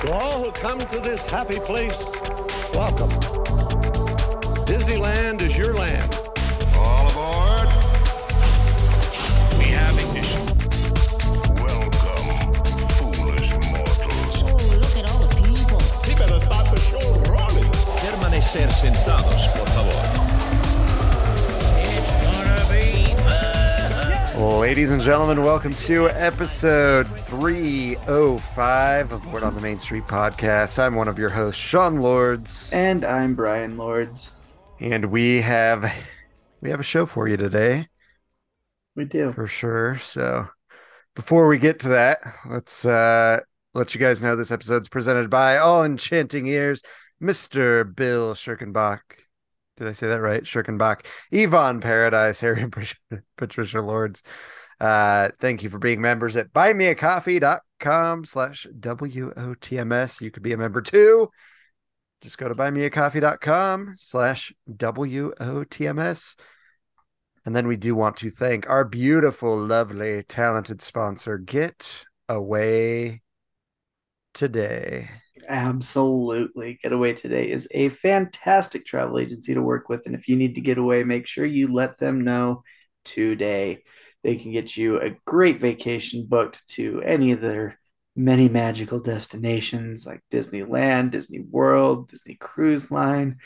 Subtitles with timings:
[0.00, 1.92] To all who come to this happy place,
[2.72, 3.10] welcome.
[4.64, 6.18] Disneyland is your land.
[6.74, 7.68] All aboard.
[9.58, 10.40] We have ignition.
[11.60, 12.54] Welcome,
[12.96, 14.40] foolish mortals.
[14.40, 15.80] Oh, look at all the people.
[16.06, 17.68] He better start the show rolling.
[18.00, 20.00] Permanecer sentados, por favor.
[21.76, 24.60] It's gonna be fun.
[24.60, 30.80] Ladies and gentlemen, welcome to episode 305 of Word on the Main Street podcast.
[30.82, 34.32] I'm one of your hosts, Sean Lords, And I'm Bryan Lords.
[34.80, 35.90] and we have
[36.60, 37.86] we have a show for you today
[38.96, 39.30] We do.
[39.32, 39.96] for sure.
[39.98, 40.46] So
[41.14, 42.18] before we get to that,
[42.50, 43.38] let's uh
[43.74, 46.82] let you guys know this episode's presented by All Enchanting Ears,
[47.22, 47.94] Mr.
[47.94, 49.02] Bill Schirkenbach.
[49.76, 50.42] Did I say that right?
[50.42, 54.24] Schirkenbach, Yvonne Paradise, Harry and Patricia- Patricia Lords.
[54.80, 60.20] Uh, thank you for being members at buymeacoffee.com slash WOTMS.
[60.20, 61.28] You could be a member too.
[62.22, 66.36] Just go to buymeacoffee.com slash WOTMS.
[67.46, 73.22] And then we do want to thank our beautiful, lovely, talented sponsor, Get Away
[74.34, 75.08] Today.
[75.48, 76.78] Absolutely.
[76.82, 80.04] Getaway Today is a fantastic travel agency to work with.
[80.06, 82.62] And if you need to get away, make sure you let them know
[83.04, 83.82] today.
[84.22, 87.78] They can get you a great vacation booked to any of their
[88.16, 93.38] many magical destinations like Disneyland, Disney World, Disney Cruise Line,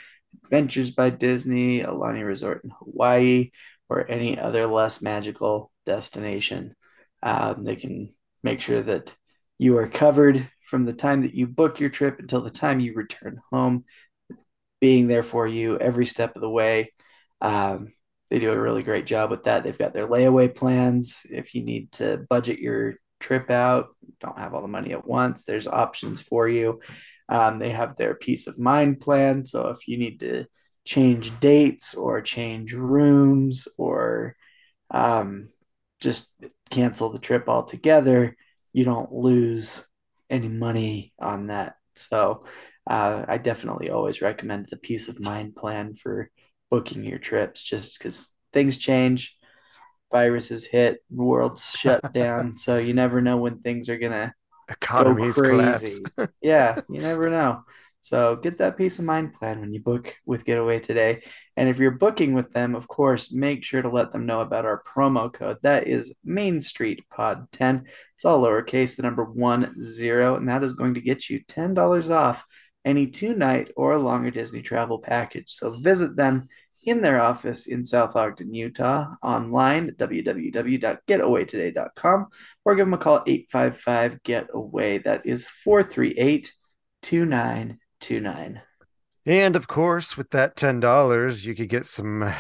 [0.45, 3.51] Adventures by Disney, Aulani Resort in Hawaii,
[3.89, 6.75] or any other less magical destination.
[7.23, 9.15] Um, they can make sure that
[9.59, 12.95] you are covered from the time that you book your trip until the time you
[12.95, 13.85] return home,
[14.81, 16.93] being there for you every step of the way.
[17.41, 17.93] Um,
[18.31, 19.65] they do a really great job with that.
[19.65, 21.21] They've got their layaway plans.
[21.29, 23.89] If you need to budget your trip out,
[24.21, 26.81] don't have all the money at once, there's options for you.
[27.29, 29.47] Um, they have their peace of mind plan.
[29.47, 30.47] So if you need to
[30.85, 34.37] change dates or change rooms or
[34.91, 35.49] um,
[36.01, 36.35] just
[36.71, 38.37] cancel the trip altogether,
[38.73, 39.87] you don't lose
[40.29, 41.77] any money on that.
[41.97, 42.45] So
[42.87, 46.31] uh, I definitely always recommend the peace of mind plan for
[46.75, 49.37] booking your trips just because things change,
[50.11, 52.59] viruses hit, world's shut down.
[52.59, 54.35] So you never know when things are going to
[54.81, 55.79] go collapse.
[55.79, 56.03] crazy.
[56.43, 57.63] yeah, you never know.
[58.01, 61.23] So get that peace of mind plan when you book with Getaway today.
[61.57, 64.65] And if you're booking with them, of course, make sure to let them know about
[64.65, 65.59] our promo code.
[65.63, 67.85] That is Main Street Pod 10.
[68.17, 72.11] It's all lowercase, the number one zero, and that is going to get you $10
[72.11, 72.45] off
[72.85, 75.51] any two night or longer Disney travel package.
[75.51, 76.49] So visit them
[76.87, 82.27] in their office in South Ogden, Utah, online at www.getawaytoday.com
[82.65, 84.99] or give them a call 855 Getaway.
[84.99, 86.53] That is 438
[87.03, 88.63] 2929.
[89.27, 92.33] And of course, with that $10, you could get some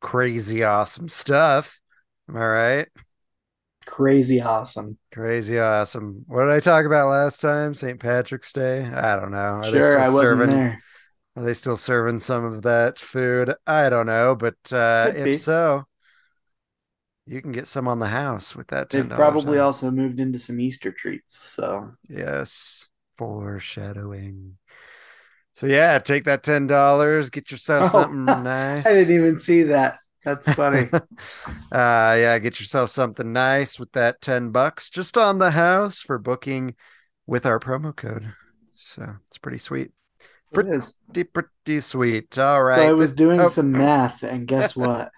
[0.00, 1.80] crazy awesome stuff.
[2.28, 2.88] Am I right?
[3.86, 4.98] Crazy awesome.
[5.12, 6.24] Crazy awesome.
[6.26, 7.74] What did I talk about last time?
[7.74, 8.00] St.
[8.00, 8.84] Patrick's Day?
[8.84, 9.36] I don't know.
[9.36, 10.82] Are Sure, I wasn't serving, there.
[11.36, 13.54] Are they still serving some of that food?
[13.66, 15.34] I don't know, but uh, Could if be.
[15.34, 15.86] so,
[17.26, 19.08] you can get some on the house with that $10.
[19.08, 21.36] They've probably also moved into some Easter treats.
[21.36, 24.58] So Yes, foreshadowing.
[25.54, 28.86] So yeah, take that ten dollars, get yourself Oh, something nice.
[28.86, 29.98] I didn't even see that.
[30.24, 30.90] That's funny.
[31.72, 36.18] uh yeah, get yourself something nice with that 10 bucks just on the house for
[36.18, 36.74] booking
[37.26, 38.34] with our promo code.
[38.74, 39.92] So it's pretty sweet.
[40.54, 42.38] Pretty pretty sweet.
[42.38, 42.74] All right.
[42.74, 45.10] So I was doing oh, some math, and guess what?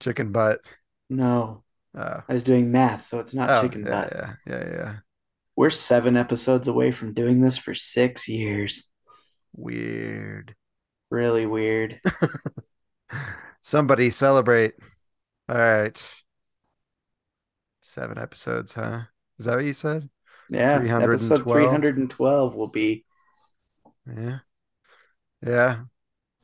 [0.00, 0.60] chicken butt.
[1.08, 1.62] No,
[1.96, 4.12] Uh, I was doing math, so it's not oh, chicken yeah, butt.
[4.14, 4.96] yeah, yeah, yeah.
[5.54, 8.88] We're seven episodes away from doing this for six years.
[9.54, 10.54] Weird.
[11.10, 12.00] Really weird.
[13.60, 14.74] Somebody celebrate.
[15.48, 16.02] All right.
[17.82, 19.02] Seven episodes, huh?
[19.38, 20.08] Is that what you said?
[20.48, 21.44] Yeah, episode 312.
[21.44, 23.04] 312 will be
[24.06, 24.38] Yeah.
[25.44, 25.84] Yeah.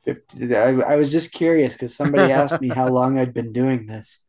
[0.05, 0.57] 50.
[0.57, 4.25] I, I was just curious because somebody asked me how long I'd been doing this.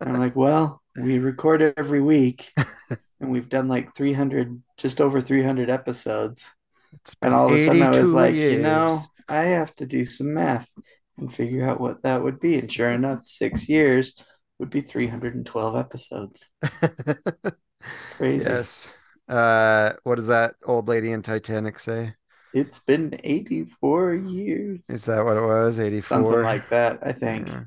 [0.00, 2.52] And I'm like, well, we record it every week,
[3.20, 6.50] and we've done like 300, just over 300 episodes.
[6.94, 9.00] It's been And all of a sudden I was 82 like, you know.
[9.28, 10.70] I have to do some math
[11.18, 12.58] and figure out what that would be.
[12.58, 14.22] And sure enough, six years
[14.58, 16.48] would be 312 episodes.
[18.16, 18.48] Crazy.
[18.48, 18.94] Yes.
[19.28, 22.14] Uh, what does that old lady in Titanic say?
[22.56, 24.80] It's been 84 years.
[24.88, 25.78] Is that what it was?
[25.78, 26.16] 84?
[26.16, 27.48] Something like that, I think.
[27.48, 27.64] Yeah.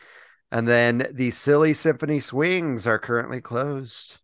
[0.50, 4.20] And then the Silly Symphony Swings are currently closed.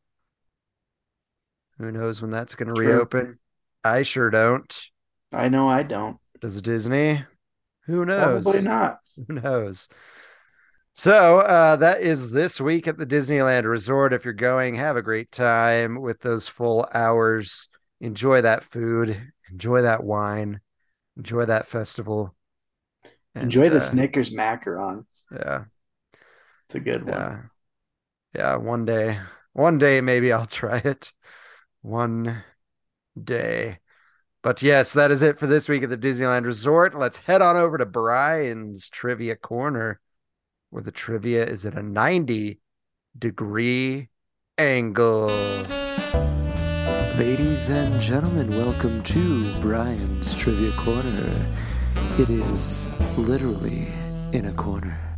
[1.79, 3.39] Who knows when that's going to reopen?
[3.83, 4.91] I sure don't.
[5.33, 6.19] I know I don't.
[6.41, 7.25] Does Disney?
[7.87, 8.45] Who knows?
[8.45, 9.01] Probably not.
[9.29, 9.89] Who knows?
[10.95, 14.13] So uh, that is this week at the Disneyland Resort.
[14.13, 17.69] If you're going, have a great time with those full hours.
[18.01, 19.33] Enjoy that food.
[19.51, 20.61] Enjoy that wine.
[21.17, 22.35] Enjoy that festival.
[23.35, 25.07] And, Enjoy the uh, Snickers macaron.
[25.33, 25.65] Yeah,
[26.67, 27.15] It's a good one.
[27.15, 27.43] yeah,
[28.35, 28.57] yeah.
[28.57, 29.19] One day,
[29.53, 31.13] one day, maybe I'll try it.
[31.83, 32.45] One
[33.23, 33.81] day.
[34.45, 36.95] But yes, that is it for this week at the Disneyland Resort.
[36.95, 40.01] Let's head on over to Bryan's Trivia Corner,
[40.69, 42.61] where the trivia is at a 90
[43.19, 44.11] degree
[44.59, 45.29] angle.
[47.17, 51.47] Ladies and gentlemen, welcome to Bryan's Trivia Corner.
[52.19, 52.87] It is
[53.17, 53.89] literally
[54.33, 55.17] in a corner.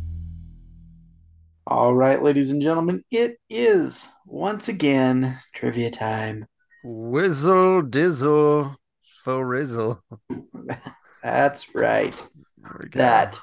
[1.65, 6.45] All right, ladies and gentlemen, it is once again trivia time.
[6.85, 8.77] Whizzle dizzle
[9.27, 10.01] faux rizzle.
[11.23, 12.15] That's right.
[12.63, 12.99] There we go.
[12.99, 13.37] That.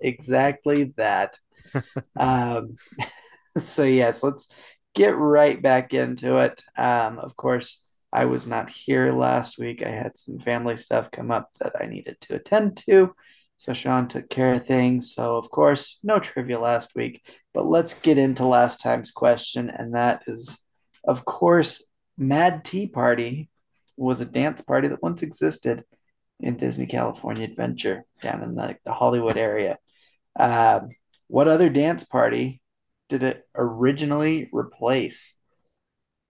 [0.00, 1.38] Exactly that.
[2.18, 2.76] um,
[3.58, 4.48] so, yes, let's
[4.92, 6.60] get right back into it.
[6.76, 9.84] Um, of course, I was not here last week.
[9.86, 13.14] I had some family stuff come up that I needed to attend to.
[13.56, 15.14] So, Sean took care of things.
[15.14, 17.22] So, of course, no trivia last week.
[17.52, 19.70] But let's get into last time's question.
[19.70, 20.58] And that is,
[21.04, 21.84] of course,
[22.18, 23.48] Mad Tea Party
[23.96, 25.84] was a dance party that once existed
[26.40, 29.78] in Disney California Adventure down in the, the Hollywood area.
[30.36, 30.88] Um,
[31.28, 32.60] what other dance party
[33.08, 35.34] did it originally replace?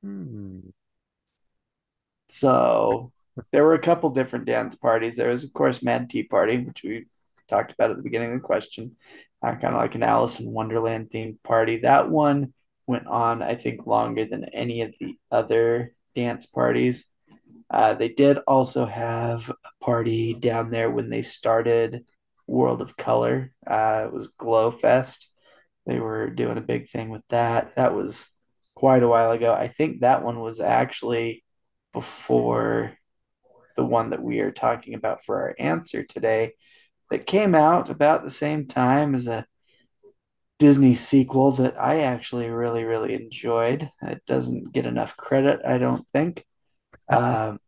[0.03, 0.61] Hmm.
[2.29, 3.13] So
[3.51, 5.17] there were a couple different dance parties.
[5.17, 7.06] There was, of course, Mad Tea Party, which we
[7.49, 8.97] talked about at the beginning of the question,
[9.43, 11.79] uh, kind of like an Alice in Wonderland themed party.
[11.79, 12.53] That one
[12.87, 17.06] went on, I think, longer than any of the other dance parties.
[17.71, 22.05] Uh, they did also have a party down there when they started
[22.47, 23.53] World of Color.
[23.67, 25.31] Uh, it was Glow Fest.
[25.87, 27.77] They were doing a big thing with that.
[27.77, 28.29] That was
[28.75, 29.53] quite a while ago.
[29.53, 31.44] I think that one was actually
[31.93, 32.97] before
[33.77, 36.53] the one that we are talking about for our answer today,
[37.11, 39.47] that came out about the same time as a
[40.59, 43.91] Disney sequel that I actually really, really enjoyed.
[44.03, 46.44] It doesn't get enough credit, I don't think.
[47.08, 47.58] Um,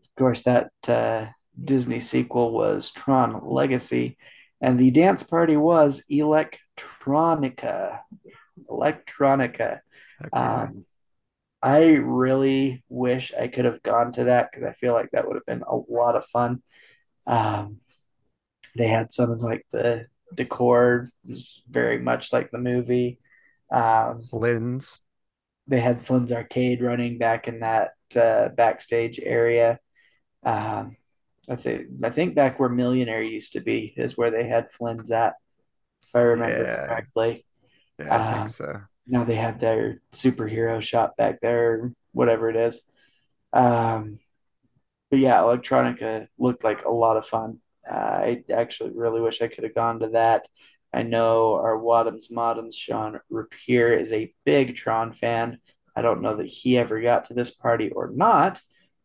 [0.00, 1.26] of course, that uh,
[1.62, 4.16] Disney sequel was Tron Legacy,
[4.60, 8.00] and the dance party was Electronica.
[8.68, 9.80] Electronica.
[10.32, 10.84] Um,
[11.62, 15.36] I really wish I could have gone to that because I feel like that would
[15.36, 16.62] have been a lot of fun.
[17.26, 17.78] Um,
[18.76, 23.18] they had some of like the decor was very much like the movie.
[23.70, 25.00] Um, Lynn's.
[25.66, 29.78] they had Flynn's Arcade running back in that uh, backstage area.
[30.44, 30.96] Um,
[31.48, 35.10] I think I think back where Millionaire used to be is where they had Flynn's
[35.10, 35.34] at,
[36.04, 36.86] if I remember Yeah.
[36.88, 37.46] correctly.
[37.98, 38.80] Yeah, I Um, think so.
[39.06, 42.82] now they have their superhero shop back there, whatever it is.
[43.52, 44.18] Um,
[45.10, 47.60] but yeah, Electronica looked like a lot of fun.
[47.90, 50.48] I actually really wish I could have gone to that.
[50.92, 55.58] I know our Wadhams Modums Sean Rapier is a big Tron fan.
[55.98, 58.60] I don't know that he ever got to this party or not,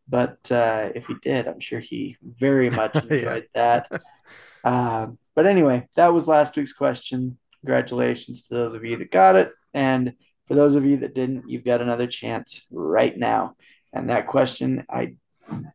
[0.07, 3.01] but uh, if he did, I'm sure he very much Yeah.
[3.15, 3.89] enjoyed that.
[4.63, 7.37] Um, but anyway, that was last week's question.
[7.61, 9.51] Congratulations to those of you that got it.
[9.73, 10.13] And
[10.47, 13.55] for those of you that didn't, you've got another chance right now.
[13.91, 15.15] And that question, I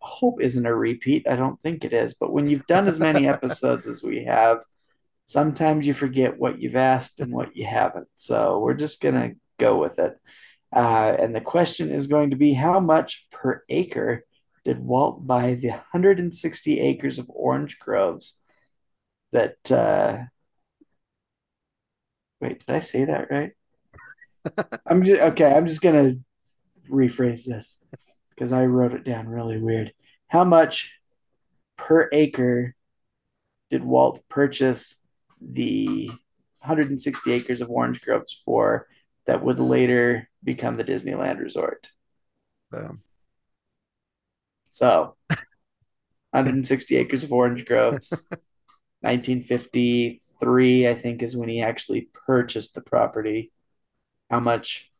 [0.00, 1.26] hope isn't a repeat.
[1.28, 2.14] I don't think it is.
[2.14, 4.58] But when you've done as many episodes as we have,
[5.24, 8.08] sometimes you forget what you've asked and what you haven't.
[8.16, 10.16] So we're just going to go with it.
[10.74, 14.24] Uh, and the question is going to be how much per acre
[14.64, 18.40] did Walt buy the 160 acres of orange groves
[19.32, 20.24] that uh
[22.40, 23.52] wait, did I say that right?
[24.86, 26.16] I'm just okay, I'm just gonna
[26.90, 27.82] rephrase this
[28.30, 29.92] because I wrote it down really weird.
[30.28, 30.92] How much
[31.76, 32.74] per acre
[33.70, 35.02] did Walt purchase
[35.40, 36.08] the
[36.60, 38.86] 160 acres of orange groves for
[39.26, 41.90] that would later become the Disneyland Resort?
[42.70, 43.02] Boom.
[44.68, 45.16] So,
[46.30, 48.12] 160 acres of orange groves.
[49.00, 53.52] 1953, I think, is when he actually purchased the property.
[54.28, 54.90] How much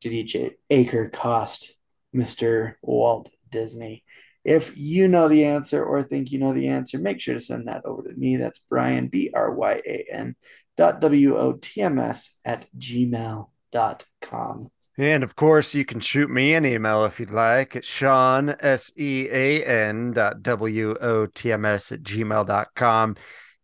[0.00, 0.36] did each
[0.70, 1.76] acre cost
[2.14, 2.74] Mr.
[2.82, 4.04] Walt Disney?
[4.42, 7.68] If you know the answer or think you know the answer, make sure to send
[7.68, 8.36] that over to me.
[8.36, 10.36] That's Bryan, B R Y A N
[10.76, 14.70] dot W O T M S at gmail dot com.
[14.96, 18.92] And of course, you can shoot me an email if you'd like at Sean, S
[18.96, 23.16] E A N dot W O T M S at gmail.com.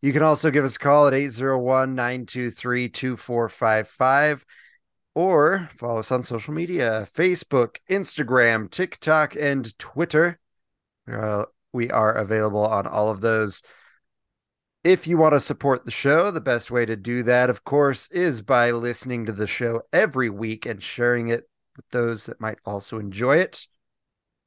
[0.02, 4.44] You can also give us a call at 801 923 2455
[5.14, 10.38] or follow us on social media Facebook, Instagram, TikTok, and Twitter.
[11.10, 13.62] Uh, we are available on all of those.
[14.82, 18.08] If you want to support the show, the best way to do that, of course,
[18.10, 22.58] is by listening to the show every week and sharing it with those that might
[22.64, 23.66] also enjoy it.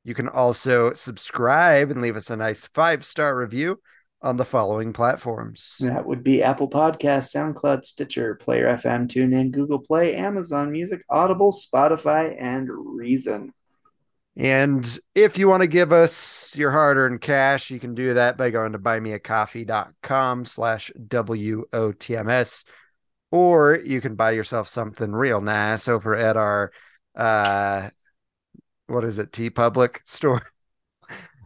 [0.04, 3.80] You can also subscribe and leave us a nice five star review
[4.24, 5.78] on the following platforms.
[5.82, 11.52] That would be Apple Podcasts, SoundCloud, Stitcher, Player FM, TuneIn, Google Play, Amazon Music, Audible,
[11.52, 13.54] Spotify, and Reason.
[14.36, 18.50] And if you want to give us your hard-earned cash, you can do that by
[18.50, 22.66] going to buymeacoffee.com slash W-O-T-M-S.
[23.32, 26.72] Or you can buy yourself something real nice over at our
[27.16, 27.90] uh
[28.88, 30.42] what is it, TeePublic store.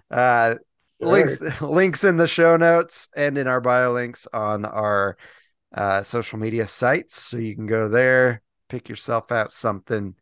[0.10, 0.56] Uh
[1.00, 5.18] links links in the show notes and in our bio links on our
[5.74, 7.22] uh social media sites.
[7.22, 10.16] So you can go there, pick yourself out something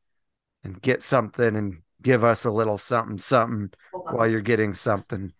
[0.63, 5.33] and get something and give us a little something something while you're getting something.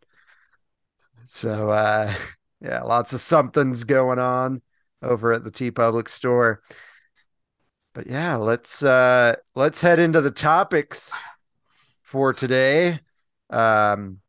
[1.26, 2.14] So uh
[2.60, 4.64] yeah, lots of somethings going on
[5.04, 6.62] over at the TeePublic store.
[7.94, 11.14] But yeah, let's uh let's head into the topics
[12.02, 13.00] for today.
[13.52, 14.22] Um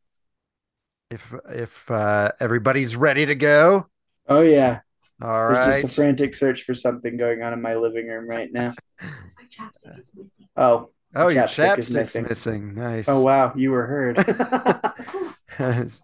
[1.10, 3.86] if if uh everybody's ready to go.
[4.28, 4.80] Oh, yeah.
[5.22, 5.82] All There's right.
[5.82, 8.74] just a frantic search for something going on in my living room right now.
[9.00, 10.48] My chapstick is missing.
[10.54, 12.24] Oh, oh, your chapstick is missing.
[12.24, 12.74] missing.
[12.74, 13.08] Nice.
[13.08, 14.16] oh wow, you were heard.
[15.56, 16.00] so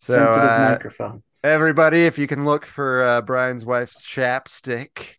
[0.00, 1.22] Sensitive uh, microphone.
[1.42, 5.16] Everybody, if you can look for uh, Bryan's wife's chapstick,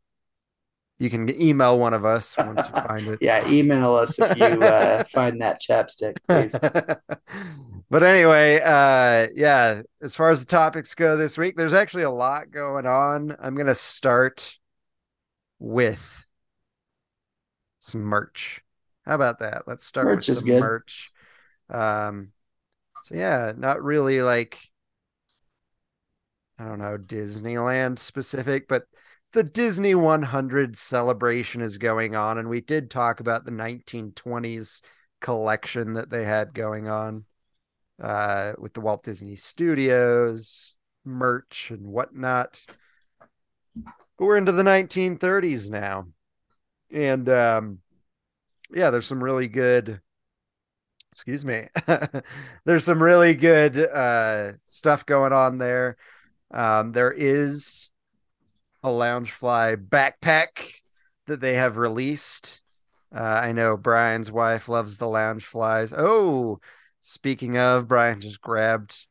[0.99, 3.19] you can email one of us once you find it.
[3.21, 6.53] Yeah, email us if you uh, find that chapstick, please.
[7.89, 12.11] but anyway, uh, yeah, as far as the topics go this week, there's actually a
[12.11, 13.35] lot going on.
[13.39, 14.59] I'm going to start
[15.57, 16.23] with
[17.79, 18.60] some merch.
[19.05, 19.63] How about that?
[19.67, 20.59] Let's start Merch with some good.
[20.59, 21.11] merch.
[21.69, 22.31] Um,
[23.05, 24.59] so yeah, not really like
[26.61, 28.83] I don't know, Disneyland specific, but
[29.33, 32.37] the Disney 100 celebration is going on.
[32.37, 34.83] And we did talk about the 1920s
[35.21, 37.25] collection that they had going on
[38.01, 42.61] uh, with the Walt Disney Studios merch and whatnot.
[43.75, 46.07] But we're into the 1930s now.
[46.91, 47.79] And um,
[48.73, 50.01] yeah, there's some really good
[51.11, 51.67] excuse me
[52.65, 55.97] there's some really good uh stuff going on there.
[56.51, 57.89] Um there is
[58.83, 60.71] a loungefly backpack
[61.27, 62.61] that they have released.
[63.13, 65.93] Uh i know bryan's wife loves the loungeflies.
[65.95, 66.59] Oh
[67.01, 69.05] speaking of bryan just grabbed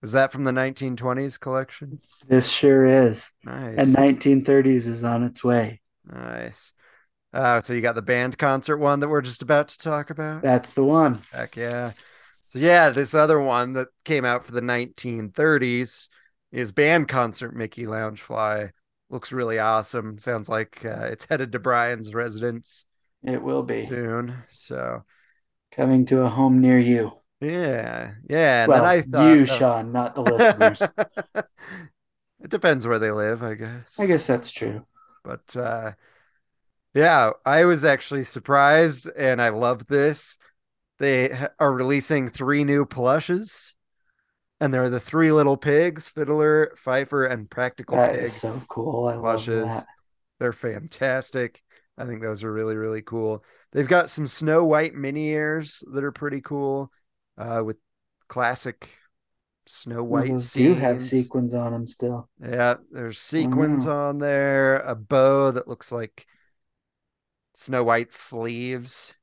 [0.00, 1.98] was that from the 1920s collection?
[2.28, 3.30] This sure is.
[3.42, 3.76] nice.
[3.76, 5.80] And 1930s is on its way.
[6.04, 6.72] nice
[7.32, 10.42] uh so you got the band concert one that we're just about to talk about
[10.42, 11.20] That's the one.
[11.32, 11.92] Heck yeah.
[12.46, 16.08] So yeah, this other one that came out for the 1930s
[16.50, 18.70] is Band Concert Mickey Loungefly.
[19.10, 20.18] Looks really awesome.
[20.18, 22.86] Sounds like uh, it's headed to Bryan's residence
[23.22, 24.34] It will be soon.
[24.48, 25.04] So
[25.72, 27.12] coming to a home near you.
[27.40, 28.66] yeah, yeah.
[28.66, 29.44] Well, I thought, you, oh.
[29.44, 30.82] Sean, not the listeners.
[31.34, 33.98] it depends where they live, I guess.
[33.98, 34.86] I guess that's true.
[35.22, 35.92] But uh,
[36.98, 40.38] yeah, I was actually surprised, and I love this.
[40.98, 43.74] They are releasing three new plushes,
[44.60, 48.24] and they're the three little pigs: Fiddler, Fifer, and Practical That Pig.
[48.24, 49.06] is so cool.
[49.06, 49.86] I love that.
[50.40, 51.62] They're fantastic.
[51.96, 53.44] I think those are really, really cool.
[53.72, 56.92] They've got some Snow White mini ears that are pretty cool,
[57.36, 57.76] uh, with
[58.28, 58.88] classic
[59.66, 62.28] Snow White Those do have sequins on them still.
[62.40, 64.08] Yeah, there's sequins Wow.
[64.08, 66.26] on there, a bow that looks like
[67.54, 69.14] Snow White sleeves.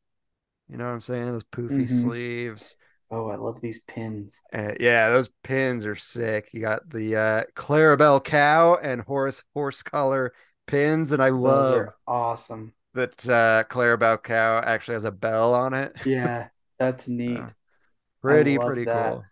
[0.70, 1.28] You know what I'm saying?
[1.28, 1.90] Those poofy Mhm.
[1.90, 2.78] sleeves.
[3.12, 4.42] Oh, I love these pins.
[4.54, 6.54] Uh, yeah, those pins are sick.
[6.54, 10.34] You got the uh, Clarabelle cow and Horace horse collar
[10.68, 12.74] pins, and I love awesome.
[12.94, 15.96] that uh, Clarabelle cow actually has a bell on it.
[16.04, 17.46] Yeah, that's neat.
[17.46, 17.52] Yeah.
[18.22, 18.88] Pretty, pretty that.
[18.88, 19.30] cool.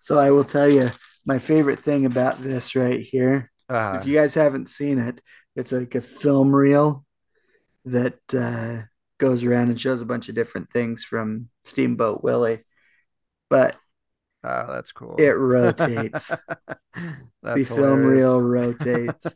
[0.00, 0.90] So I will tell you
[1.26, 3.50] my favorite thing about this right here.
[3.68, 5.20] Uh, If you guys haven't seen it,
[5.56, 7.04] it's like a film reel
[7.86, 8.82] that uh,
[9.18, 12.60] goes around and shows a bunch of different things from Steamboat Willie.
[13.48, 13.76] But
[14.44, 15.16] oh, that's cool.
[15.18, 16.28] it rotates.
[16.28, 19.34] the That's film reel rotates.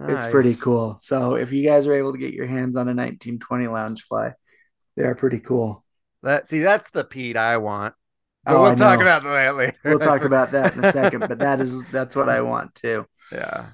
[0.00, 0.98] It's pretty cool.
[1.02, 4.34] So if you guys are able to get your hands on a 1920 lounge fly,
[4.96, 5.84] they are pretty cool.
[6.22, 7.94] That see, that's the Pete I want.
[8.44, 9.02] But Oh, we'll I talk know.
[9.02, 9.76] about that later.
[9.84, 13.06] We'll talk about that in a second, but that is that's what I want too.
[13.32, 13.66] Yeah.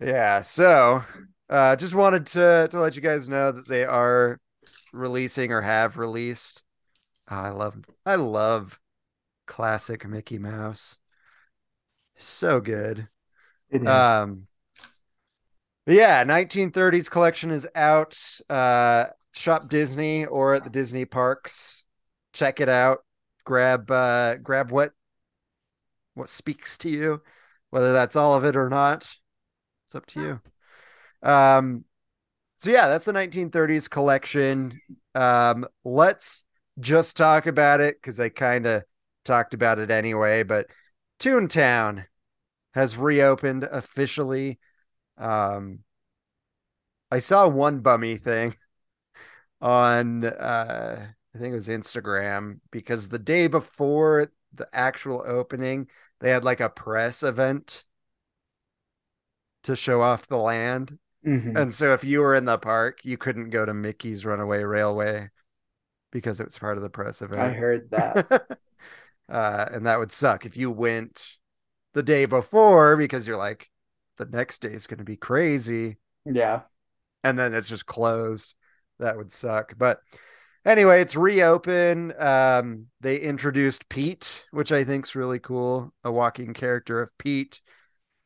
[0.00, 0.40] Yeah.
[0.42, 1.02] So
[1.48, 4.38] uh just wanted to to let you guys know that they are
[4.92, 6.62] releasing or have released.
[7.30, 8.78] Oh, I love I love
[9.46, 10.98] classic Mickey Mouse.
[12.16, 13.08] So good.
[13.70, 13.88] It is.
[13.88, 14.46] Um
[15.86, 18.18] yeah, 1930s collection is out.
[18.48, 21.84] Uh shop Disney or at the Disney parks.
[22.32, 23.04] Check it out.
[23.44, 24.92] Grab uh grab what
[26.14, 27.22] what speaks to you,
[27.70, 29.08] whether that's all of it or not.
[29.86, 30.40] It's up to you.
[31.22, 31.84] Um
[32.58, 34.80] so yeah, that's the 1930s collection.
[35.14, 36.44] Um let's
[36.80, 38.84] just talk about it cuz I kind of
[39.24, 40.68] talked about it anyway, but
[41.20, 42.06] Toontown
[42.74, 44.58] has reopened officially.
[45.18, 45.84] Um,
[47.10, 48.54] I saw one bummy thing
[49.60, 55.88] on uh, I think it was Instagram because the day before the actual opening,
[56.20, 57.84] they had like a press event
[59.64, 60.98] to show off the land.
[61.26, 61.60] Mhm.
[61.60, 65.30] And so if you were in the park, you couldn't go to Mickey's Runaway Railway
[66.12, 67.40] because it was part of the press event.
[67.40, 68.58] I heard that.
[69.28, 71.24] uh, and that would suck if you went
[71.94, 73.68] the day before because you're like,
[74.18, 76.62] the next day is going to be crazy, Yeah.
[77.24, 78.54] and then it's just closed.
[78.98, 79.74] That would suck.
[79.76, 80.00] But
[80.64, 82.14] anyway, it's reopened.
[82.18, 85.92] Um, they introduced Pete, which I think's really cool.
[86.02, 87.60] A walking character of Pete.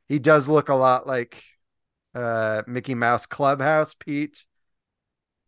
[0.06, 1.42] He does look a lot like
[2.14, 4.44] uh Mickey Mouse Clubhouse Pete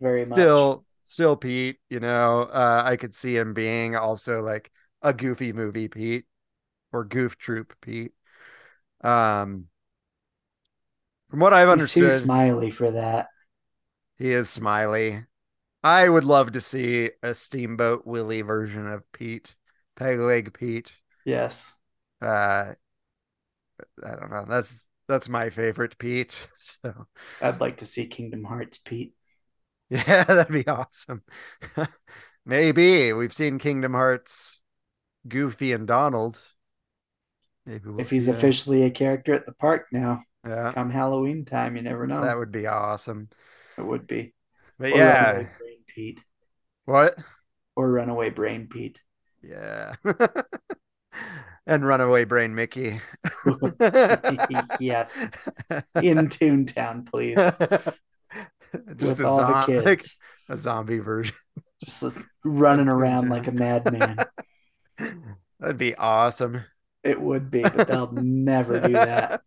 [0.01, 0.69] Very much.
[0.69, 2.43] still still Pete, you know.
[2.43, 4.71] Uh I could see him being also like
[5.03, 6.27] a goofy movie Pete
[6.93, 8.13] or goof troop Pete.
[9.03, 9.69] Um
[11.31, 13.27] from what I've He's too understood, smiley for that.
[14.17, 15.27] he is smiley.
[15.83, 19.57] I would love to see a Steamboat Willie version of Pete,
[19.97, 20.95] Peg Leg Pete.
[21.25, 21.75] Yes.
[22.21, 22.75] Uh
[24.05, 24.45] I don't know.
[24.47, 26.49] That's that's my favorite Pete.
[26.59, 27.07] So
[27.43, 29.15] I'd like to see Kingdom Hearts Pete.
[29.91, 31.23] Yeah, that'd be awesome.
[32.47, 34.63] Maybe we've seen Kingdom Hearts,
[35.29, 36.41] Goofy and Donald.
[37.67, 38.37] Maybe we'll if he's that.
[38.37, 42.23] officially a character at the park now, yeah, come Halloween time, you never know.
[42.23, 43.29] that would be awesome.
[43.79, 44.35] it would be.
[44.79, 46.21] But Or yeah, Brain Pete.
[46.85, 47.15] what?
[47.77, 49.03] Or Runaway Brain Pete.
[49.43, 49.95] Yeah,
[51.67, 53.01] and Runaway Brain Mickey.
[54.81, 55.31] yes.
[56.01, 57.37] In Toontown, please.
[58.97, 59.85] Just with a, all the kids.
[59.85, 60.05] like
[60.49, 61.37] a zombie version.
[61.85, 64.17] Just like, running around like a madman.
[65.61, 66.65] That'd be awesome.
[67.05, 69.43] It would be, but they'll never do that.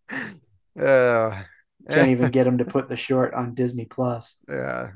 [0.79, 1.41] Oh,
[1.89, 4.37] Can't even get them to put the short on Disney Plus.
[4.47, 4.89] Yeah,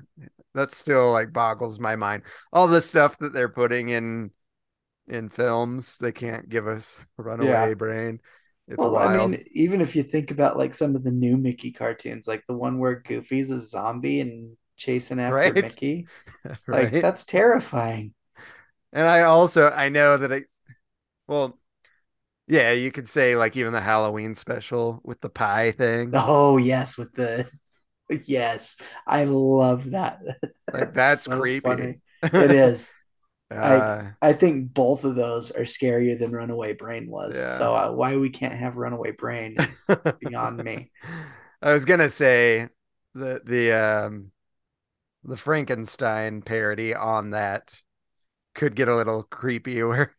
[0.54, 2.24] that still like boggles my mind.
[2.52, 4.32] All the stuff that they're putting in
[5.10, 7.76] in films, they can't give us Runaway Yeah.
[7.76, 8.22] Brain.
[8.68, 8.98] It's well, wild.
[8.98, 12.46] I mean, even if you think about like some of the new Mickey cartoons, like
[12.48, 15.54] the one where Goofy's a zombie and chasing after Right.
[15.54, 16.10] Mickey,
[16.72, 18.14] like that's terrifying.
[18.94, 20.44] And I also I know that I
[21.28, 21.60] well
[22.48, 26.14] yeah, you could say like even the Halloween special with the pie thing.
[26.14, 27.50] Oh yes, with the
[28.26, 30.22] yes, I love that.
[30.74, 31.64] Like that's so creepy.
[31.64, 32.02] funny.
[32.38, 32.92] It is.
[33.52, 37.36] Uh, I think both of those are scarier than Runaway Brain was.
[37.36, 37.58] Yeah.
[37.58, 39.86] So uh, why we can't have Runaway Brain is
[40.20, 40.92] beyond me.
[41.62, 42.70] I was gonna say
[43.16, 44.32] the the um
[45.24, 47.74] the Frankenstein parody on that
[48.56, 50.16] could get a little creepy where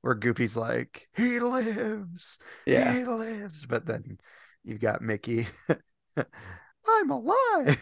[0.00, 2.92] where Goofy's like, he lives, Yeah.
[2.92, 4.18] he lives, but then
[4.62, 5.48] you've got Mickey.
[6.86, 7.78] I'm alive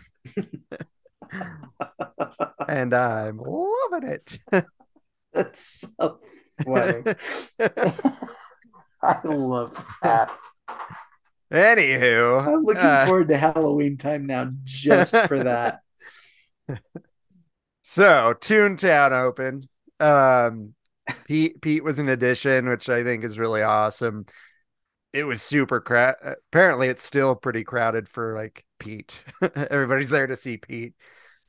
[2.68, 4.38] and I'm loving it.
[5.32, 6.20] That's so
[6.64, 7.14] funny.
[9.02, 10.30] I love that.
[11.52, 15.80] Anywho, I'm looking uh, forward to Halloween time now just for that.
[17.82, 19.68] So Toontown opened.
[20.00, 20.74] Um,
[21.26, 24.24] Pete Pete was an addition, which I think is really awesome.
[25.12, 26.36] It was super crowded.
[26.48, 29.22] Apparently, it's still pretty crowded for like Pete.
[29.54, 30.94] Everybody's there to see Pete.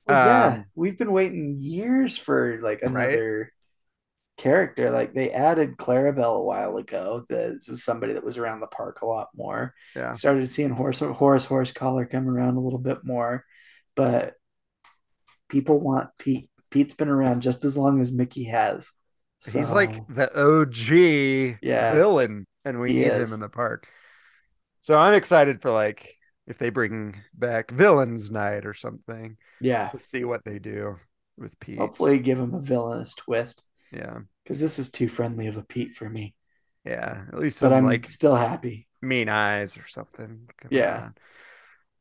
[0.07, 3.51] Well, yeah, Um, we've been waiting years for like another
[4.37, 4.91] character.
[4.91, 7.25] Like they added Clarabelle a while ago.
[7.29, 9.73] That was somebody that was around the park a lot more.
[9.95, 10.15] Yeah.
[10.15, 13.45] Started seeing horse horse horse collar come around a little bit more,
[13.95, 14.33] but
[15.49, 16.49] people want Pete.
[16.69, 18.91] Pete's been around just as long as Mickey has.
[19.45, 21.93] He's like the OG Yeah.
[21.93, 23.29] villain, and we need is.
[23.29, 23.87] him in the park.
[24.81, 26.15] So I'm excited for like
[26.47, 29.91] if they bring back Villains Night or something yeah.
[29.97, 30.97] see what they do
[31.37, 31.77] with Pete.
[31.79, 35.95] Hopefully, give him a villainous twist yeah, because this is too friendly of a Pete
[35.95, 36.35] for me.
[36.85, 37.25] yeah.
[37.31, 38.87] At least But I'm like still happy.
[39.01, 40.49] mean eyes or something.
[40.61, 41.11] going Yeah.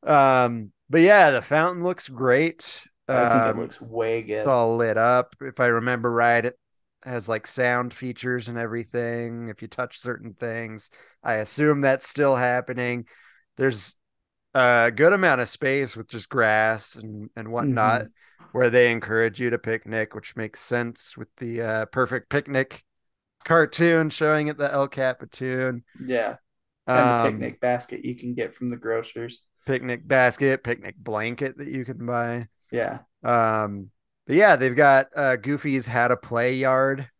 [0.05, 0.46] on.
[0.48, 2.83] Um, but yeah, the fountain looks great.
[3.09, 4.38] I think Um, it looks way good.
[4.38, 5.35] It's all lit up.
[5.40, 6.59] If I remember right, it
[7.05, 9.48] has like sound features and everything.
[9.48, 10.90] If you touch certain things,
[11.22, 13.07] I assume that's still happening.
[13.57, 13.96] There's
[14.55, 18.09] a good amount of space with just grass and and whatnot,
[18.53, 22.85] where they encourage you to picnic, which makes sense with the uh, perfect picnic
[23.45, 25.85] cartoon showing at the El Capitan.
[25.99, 26.37] Yeah.
[26.95, 29.43] And the Um, picnic basket you can get from the grocers.
[29.67, 32.49] picnic basket, picnic blanket that you can buy.
[32.71, 33.01] Yeah.
[33.25, 33.91] Um,
[34.27, 37.11] but yeah, they've got uh, Goofy's How to Play Yard,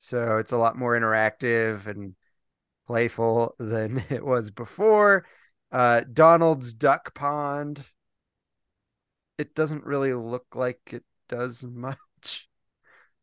[0.00, 2.14] so it's a lot more interactive and
[2.86, 5.26] playful than it was before.
[5.72, 7.84] Uh, Donald's Duck Pond.
[9.38, 12.48] It doesn't really look like it does much.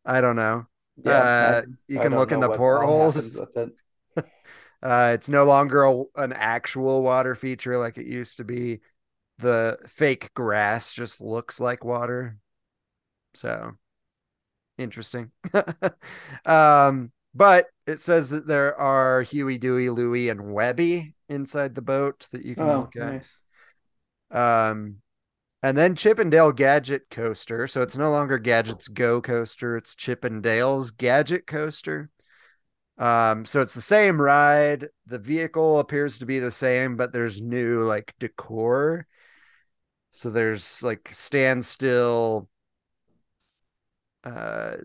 [0.06, 0.68] I don't know.
[1.04, 1.22] Yeah.
[1.22, 3.42] Uh, I- you can look in the portholes.
[4.82, 8.80] Uh, it's no longer a, an actual water feature like it used to be.
[9.40, 12.38] The fake grass just looks like water.
[13.34, 13.74] So
[14.78, 15.32] interesting.
[16.46, 22.28] um, but it says that there are Huey, Dewey, Louie, and Webby inside the boat
[22.32, 23.16] that you can Oh, look at.
[23.16, 23.40] nice.
[24.32, 24.98] Um,
[25.64, 27.68] and then Chip 'n' Dale Gadget Coaster.
[27.68, 32.10] So it's no longer Gadget's Go Coaster, it's Chip 'n' Dale's Gadget Coaster.
[32.98, 34.90] Um, so it's the same ride.
[35.08, 39.08] The vehicle appears to be the same, but there's new like decor.
[40.12, 42.50] So there's like standstill
[44.24, 44.78] uh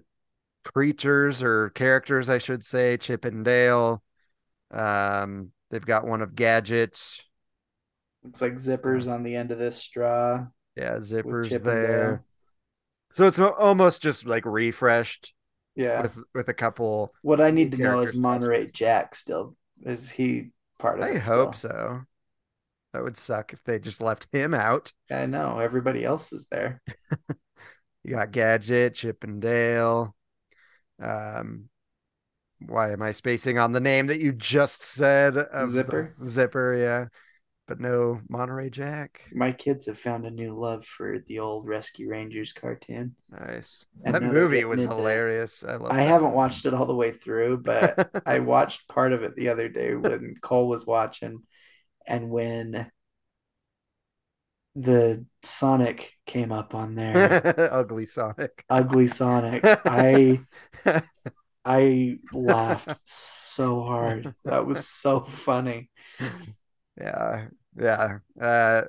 [0.65, 4.03] creatures or characters, I should say, Chip 'n' Dale.
[4.71, 6.99] Um, they've got one of Gadget.
[8.25, 10.47] Looks like zippers on the end of this straw.
[10.77, 12.23] Yeah, zippers there.
[13.13, 15.35] So it's almost just like refreshed
[15.75, 16.03] Yeah.
[16.03, 17.13] with with a couple.
[17.23, 18.15] what I need to know is.
[18.15, 21.17] Monterey Jack still is he part of it?
[21.17, 21.71] I hope still?
[21.71, 22.01] so.
[22.93, 24.93] That would suck if they just left him out.
[25.11, 26.81] I know everybody else is there.
[28.05, 30.17] You got Gadget, Chip 'n' Dale.
[31.03, 31.69] Um,
[32.67, 35.35] why am I spacing on the name that you just said?
[35.69, 36.15] Zipper?
[36.23, 37.07] Zipper, yeah.
[37.69, 39.23] But no Monterey Jack.
[39.33, 43.15] My kids have found a new love for the old Rescue Rangers cartoon.
[43.31, 43.87] Nice.
[44.05, 45.65] And that movie was hilarious.
[45.67, 45.93] I love.
[45.93, 49.37] I that haven't watched it all the way through, but I watched part of it
[49.37, 51.43] the other day when Cole was watching,
[52.07, 52.91] and when
[54.75, 58.67] the Sonic came up on there, Ugly Sonic.
[58.69, 60.47] ugly Sonic, I
[61.65, 64.33] I laughed so hard.
[64.47, 65.91] That was so funny.
[66.97, 68.19] Yeah, yeah.
[68.41, 68.83] Uh,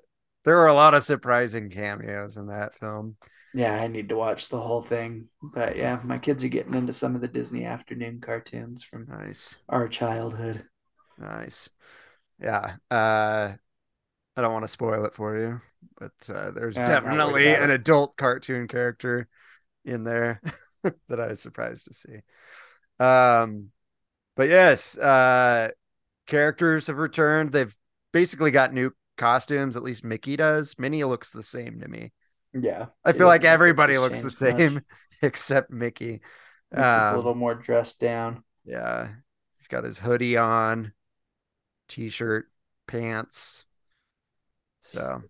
[0.43, 3.17] there were a lot of surprising cameos in that film.
[3.53, 5.29] Yeah, I need to watch the whole thing.
[5.41, 9.55] But yeah, my kids are getting into some of the Disney afternoon cartoons from Nice,
[9.69, 10.67] our childhood.
[11.17, 11.69] nice.
[12.39, 12.77] Yeah.
[12.91, 13.55] Uh,
[14.37, 15.61] I don't want to spoil it for you,
[15.99, 19.27] but uh, there's Yeah, I'm not worried definitely an adult cartoon character
[19.85, 20.41] in there.
[21.09, 22.19] that I was surprised to see.
[22.99, 23.71] Um,
[24.35, 25.71] but yes, uh,
[26.27, 27.51] characters have returned.
[27.51, 27.75] They've
[28.13, 29.77] basically got new costumes.
[29.77, 30.75] At least Mickey does.
[30.79, 32.13] Minnie looks the same to me.
[32.53, 32.87] Yeah.
[33.05, 34.57] I feel like everybody looks the much.
[34.57, 34.81] same
[35.21, 36.21] except Mickey.
[36.75, 38.43] He's just a Um, little more dressed down.
[38.65, 39.13] Yeah,
[39.57, 40.93] he's got his hoodie on,
[41.89, 42.51] t-shirt,
[42.87, 43.65] pants.
[44.81, 45.23] So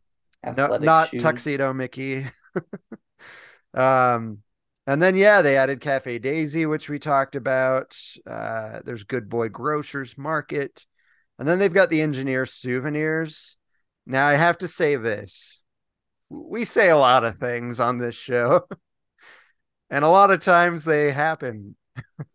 [0.51, 1.21] no, not shoes.
[1.21, 2.25] tuxedo Mickey.
[3.73, 4.43] um,
[4.86, 7.97] and then yeah, they added Cafe Daisy, which we talked about.
[8.29, 10.86] Uh, there's Good Boy Grocers Market,
[11.39, 13.56] and then they've got the Engineer Souvenirs.
[14.06, 15.63] Now I have to say this:
[16.29, 18.67] we say a lot of things on this show,
[19.89, 21.77] and a lot of times they happen.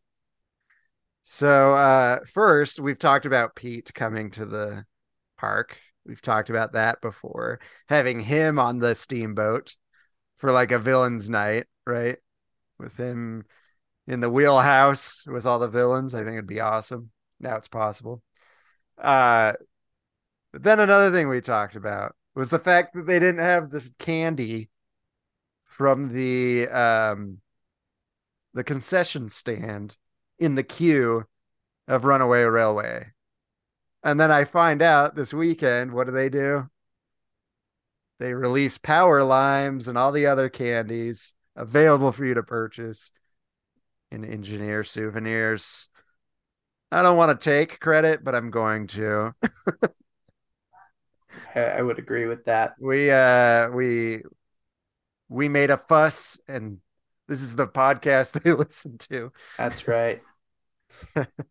[1.22, 4.86] so uh, first, we've talked about Pete coming to the
[5.36, 5.76] park.
[6.08, 9.76] We've talked about that before, having him on the steamboat
[10.38, 12.16] for like a villain's night, right?
[12.78, 13.44] With him
[14.06, 16.14] in the wheelhouse with all the villains.
[16.14, 17.10] I think it'd be awesome.
[17.40, 18.22] Now it's possible.
[18.96, 19.52] Uh
[20.52, 23.90] but then another thing we talked about was the fact that they didn't have this
[23.98, 24.70] candy
[25.66, 27.40] from the um
[28.54, 29.96] the concession stand
[30.38, 31.24] in the queue
[31.86, 33.12] of Runaway Railway.
[34.02, 36.68] And then I find out this weekend, what do they do?
[38.18, 43.10] They release Power Limes and all the other candies available for you to purchase
[44.10, 45.88] in Engineer Souvenirs.
[46.90, 49.34] I don't want to take credit, but I'm going to.
[51.54, 52.74] I, I would agree with that.
[52.80, 54.22] We uh we
[55.28, 56.78] we made a fuss and
[57.28, 59.32] this is the podcast they listen to.
[59.58, 60.22] That's right.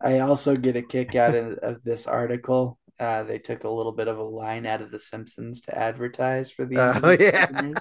[0.01, 2.79] I also get a kick out of, of this article.
[2.99, 6.49] Uh, they took a little bit of a line out of The Simpsons to advertise
[6.49, 6.77] for the.
[7.03, 7.71] Oh yeah.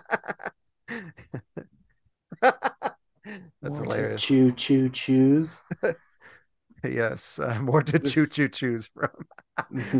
[2.43, 4.23] That's More hilarious.
[4.23, 5.61] Choo choo choose.
[6.85, 9.11] Yes, uh, more to This- choo choo choose from.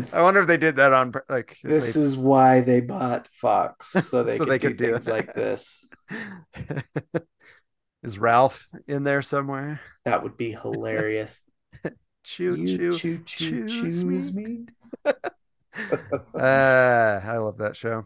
[0.13, 3.89] I wonder if they did that on like this they- is why they bought Fox,
[4.09, 5.11] so they So could they do could do things that.
[5.11, 5.85] like this.
[8.03, 9.81] Is Ralph in there somewhere?
[10.05, 11.41] That would be hilarious.
[12.23, 12.91] Choo you choo.
[12.91, 14.33] choo choo choose choose me.
[14.33, 14.65] me.
[16.33, 18.05] Uh, I love that show.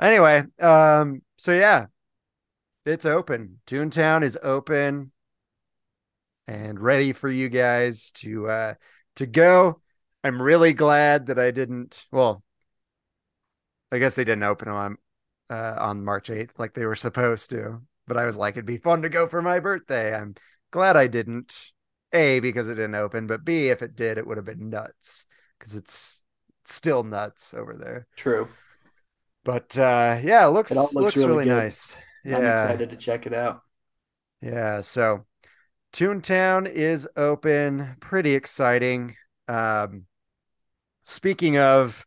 [0.00, 1.86] Anyway, um, so yeah,
[2.84, 3.60] it's open.
[3.66, 5.12] Toontown is open
[6.46, 8.74] and ready for you guys to uh
[9.16, 9.80] to go.
[10.24, 12.04] I'm really glad that I didn't.
[12.12, 12.42] Well,
[13.92, 14.98] I guess they didn't open on
[15.50, 17.82] uh on March 8th like they were supposed to.
[18.06, 20.14] But I was like, it'd be fun to go for my birthday.
[20.14, 20.34] I'm
[20.70, 21.72] glad I didn't.
[22.16, 25.26] A because it didn't open, but B if it did, it would have been nuts
[25.58, 26.24] because it's
[26.64, 28.06] still nuts over there.
[28.16, 28.56] True.
[29.44, 31.96] But uh yeah, it looks It looks looks really really, nice.
[32.30, 32.46] I'm Yeah.
[32.48, 33.62] excited to check it out.
[34.40, 35.26] Yeah, so
[35.94, 39.16] Toontown is open, pretty exciting.
[39.48, 40.08] Um
[41.04, 42.06] speaking of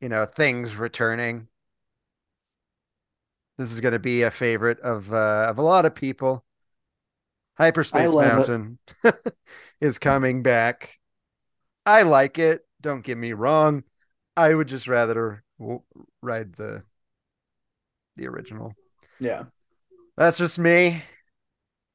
[0.00, 1.48] you know, things returning.
[3.58, 6.45] This is going to be a favorite of uh, of a lot of people.
[7.58, 8.12] Hyperspace.
[8.12, 8.78] Mountain
[9.80, 10.90] is coming back.
[11.84, 12.66] I like it.
[12.80, 13.84] Don't get me wrong.
[14.36, 15.42] I would just rather
[16.20, 16.82] ride the
[18.16, 18.74] the original.
[19.18, 19.44] Yeah.
[20.16, 21.02] That's just me.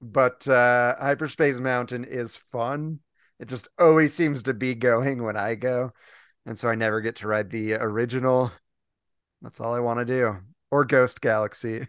[0.02, 3.00] But uh Hyperspace Mountain is fun.
[3.40, 5.92] It just always seems to be going when I go.
[6.46, 8.52] And so I never get to ride the original.
[9.42, 10.38] That's all I want to do.
[10.72, 11.88] Or Ghost Galaxy.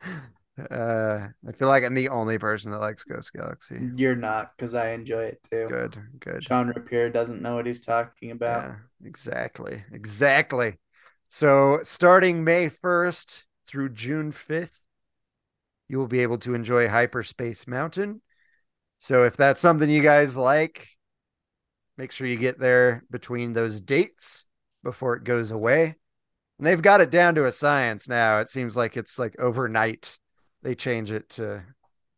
[0.58, 3.80] Uh I feel like I'm the only person that likes Ghost Galaxy.
[3.96, 5.66] You're not, because I enjoy it too.
[5.68, 6.44] Good, good.
[6.44, 8.62] Sean Rapier doesn't know what he's talking about.
[8.62, 9.84] Yeah, exactly.
[9.92, 10.78] Exactly.
[11.28, 14.78] So starting May 1st through June 5th,
[15.88, 18.22] you will be able to enjoy Hyperspace Mountain.
[19.00, 20.88] So if that's something you guys like,
[21.98, 24.46] make sure you get there between those dates
[24.82, 25.96] before it goes away.
[26.58, 28.38] And they've got it down to a science now.
[28.38, 30.16] It seems like it's like overnight
[30.64, 31.62] they change it to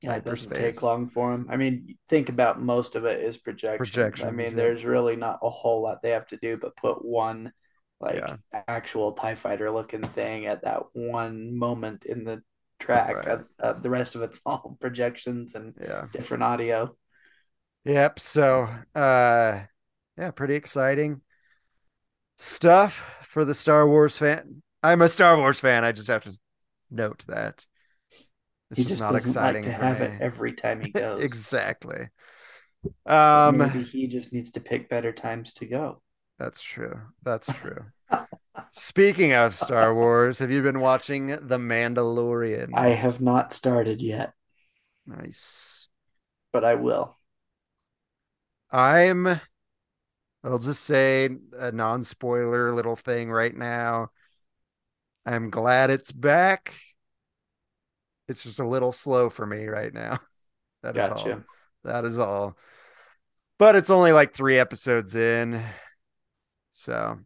[0.00, 1.48] Yeah, it doesn't take long for him.
[1.50, 4.22] I mean, think about most of it is projections.
[4.22, 4.56] I mean, yeah.
[4.56, 7.52] there's really not a whole lot they have to do but put one
[8.00, 8.37] like Yeah.
[8.68, 12.42] actual TIE fighter looking thing at that one moment in the
[12.78, 13.16] track.
[13.16, 13.28] Right.
[13.28, 16.06] Uh, uh, the rest of it's all projections and yeah.
[16.12, 16.94] different audio.
[17.85, 18.18] Yep.
[18.18, 19.64] So, uh,
[20.18, 21.22] yeah, pretty exciting
[22.38, 24.62] stuff for the Star Wars fan.
[24.82, 25.85] I'm a Star Wars fan.
[25.85, 26.32] I just have to
[26.90, 27.66] note that
[28.70, 30.00] this he just not doesn't exciting like to have me.
[30.00, 31.42] it every time he goes.
[31.57, 32.09] exactly.
[33.07, 36.02] Um, Maybe he just needs to pick better times to go.
[36.38, 37.00] that's true.
[37.22, 37.87] That's true.
[38.72, 42.76] Speaking of Star Wars, have you been watching The Mandalorian?
[42.76, 44.33] I have not started yet,
[45.07, 45.88] Nice.
[46.52, 47.16] but I will.
[48.70, 49.40] I'm,
[50.44, 54.11] I'll just say a non spoiler little thing right now.
[55.24, 56.72] I'm glad it's back.
[58.28, 60.18] It's just a little slow for me right now.
[60.82, 61.40] That is all.
[61.82, 62.56] That is all.
[63.58, 65.60] But it's only like three episodes in.
[66.70, 67.18] So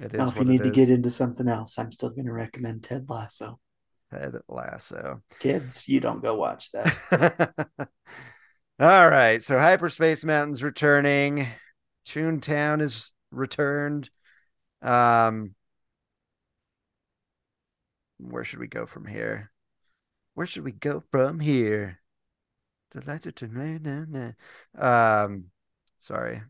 [0.00, 0.18] it is.
[0.18, 2.82] Now, if you need it to get into something else, I'm still going to recommend
[2.82, 3.60] Ted Lasso.
[4.10, 5.22] Ted Lasso.
[5.38, 7.52] Kids, you don't go watch that.
[8.80, 9.40] All right.
[9.40, 11.46] So Hyperspace Mountain's returning.
[12.06, 14.10] Toontown is returned.
[14.80, 15.54] Um
[18.18, 19.51] where should we go from here?
[20.34, 22.00] Where should we go from here?
[22.92, 23.54] The lights are turned.
[23.54, 24.32] na, na,
[24.74, 25.24] na.
[25.24, 25.50] Um
[25.98, 26.42] sorry.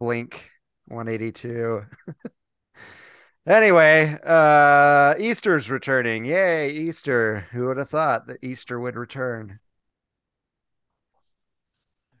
[0.00, 0.50] Blink
[0.86, 1.84] 182.
[3.46, 6.26] Anyway, uh Easter's returning.
[6.26, 7.46] Yay, Easter.
[7.52, 9.60] Who would have thought that Easter would return?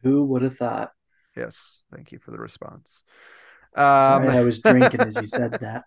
[0.02, 0.92] Who would have thought?
[1.36, 3.04] Yes, thank you for the response.
[3.76, 5.84] Sorry, Um I was drinking as you said that.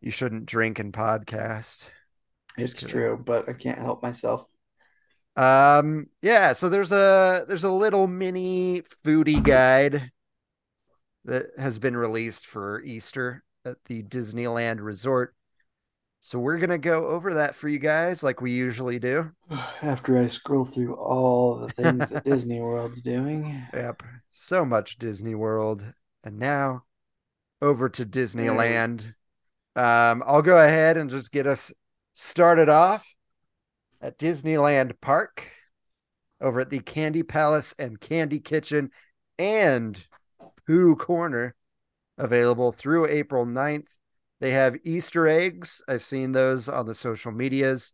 [0.00, 1.90] you shouldn't drink and podcast.
[2.56, 4.46] It's true, but I can't help myself.
[5.36, 10.12] Um yeah, so there's a there's a little mini foodie guide
[11.24, 15.34] that has been released for Easter at the Disneyland Resort.
[16.20, 19.32] So we're going to go over that for you guys like we usually do.
[19.82, 24.02] After I scroll through all the things that Disney World's doing, Yep.
[24.32, 25.84] So much Disney World.
[26.22, 26.84] And now
[27.60, 29.14] over to Disneyland.
[29.76, 31.72] Um, I'll go ahead and just get us
[32.14, 33.06] started off
[34.00, 35.50] at Disneyland Park
[36.40, 38.90] over at the Candy Palace and Candy Kitchen
[39.38, 40.02] and
[40.66, 41.54] Pooh Corner
[42.18, 43.88] available through April 9th.
[44.40, 45.82] They have Easter eggs.
[45.88, 47.92] I've seen those on the social medias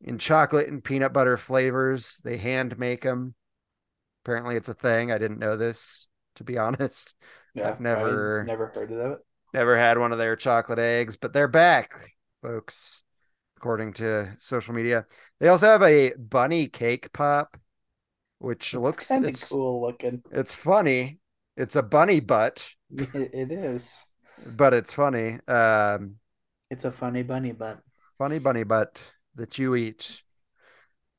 [0.00, 2.20] in chocolate and peanut butter flavors.
[2.24, 3.34] They hand make them.
[4.24, 5.10] Apparently, it's a thing.
[5.10, 7.14] I didn't know this, to be honest.
[7.54, 9.18] yeah, I've never- never heard of it.
[9.52, 11.92] Never had one of their chocolate eggs, but they're back,
[12.40, 13.02] folks,
[13.62, 15.06] according to social media.
[15.40, 17.56] They also have a bunny cake pop,
[18.38, 20.22] which looks Kind of it's, cool looking.
[20.30, 21.20] it's funny.
[21.56, 24.06] It's a bunny butt, It, it is.
[24.46, 25.38] but it's funny.
[25.48, 26.18] Um,
[26.70, 27.84] It's a funny bunny butt.
[28.18, 29.02] funny bunny butt
[29.34, 30.22] that you eat.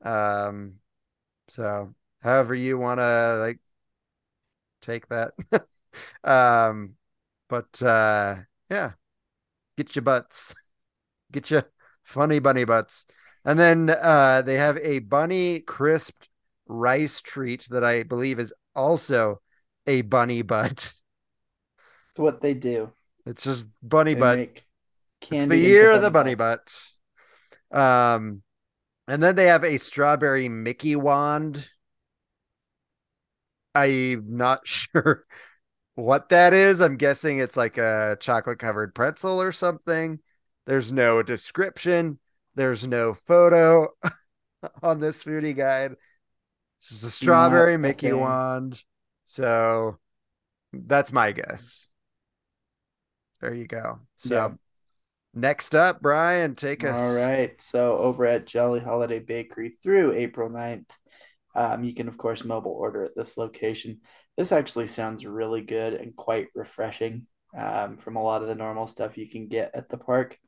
[0.02, 0.80] Um,
[1.48, 3.60] so however you want to like
[4.80, 5.32] take that.
[6.24, 6.96] um,
[7.48, 8.36] but uh,
[8.70, 8.92] yeah,
[9.76, 10.54] get your butts,
[11.32, 11.64] get your
[12.04, 13.06] funny bunny butts,
[13.44, 16.28] and then uh, they have a bunny crisped
[16.66, 19.40] rice treat that I believe is also
[19.86, 20.92] a bunny butt.
[22.12, 22.92] It's what they do.
[23.26, 24.62] It's just bunny They butt.
[25.30, 26.94] It's the year of the bunny bunny butts.
[27.70, 27.80] butt.
[27.80, 28.42] Um,
[29.08, 31.68] and then they have a strawberry Mickey wand.
[33.74, 35.24] I'm not sure
[35.94, 36.80] what that is.
[36.80, 40.20] I'm guessing it's like a chocolate covered pretzel or something.
[40.66, 42.18] There's no description.
[42.54, 43.88] There's no photo
[44.82, 45.96] on this foodie guide.
[46.78, 48.20] It's just a strawberry Mickey thing.
[48.20, 48.82] wand.
[49.26, 49.98] So
[50.72, 51.88] that's my guess.
[53.40, 54.00] There you go.
[54.16, 54.50] So Yeah.
[55.34, 56.98] next up, Bryan, take us.
[56.98, 57.60] All right.
[57.60, 60.90] So over at Jolly Holiday Bakery through April 9th,
[61.54, 64.00] um, you can, of course, mobile order at this location.
[64.36, 68.86] This actually sounds really good and quite refreshing um, from a lot of the normal
[68.86, 70.38] stuff you can get at the park.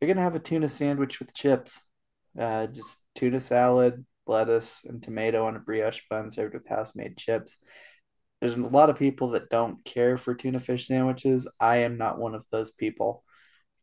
[0.00, 1.82] You're going to have a tuna sandwich with chips,
[2.38, 7.16] uh, just tuna salad, lettuce, and tomato on a brioche bun served with house made
[7.16, 7.56] chips.
[8.40, 11.48] There's a lot of people that don't care for tuna fish sandwiches.
[11.58, 13.24] I am not one of those people.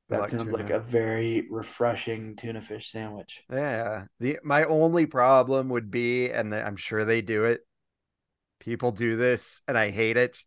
[0.10, 3.44] That like sounds like a very refreshing tuna fish sandwich.
[3.50, 4.06] Yeah.
[4.20, 7.62] The my only problem would be, and I'm sure they do it.
[8.60, 10.44] People do this, and I hate it.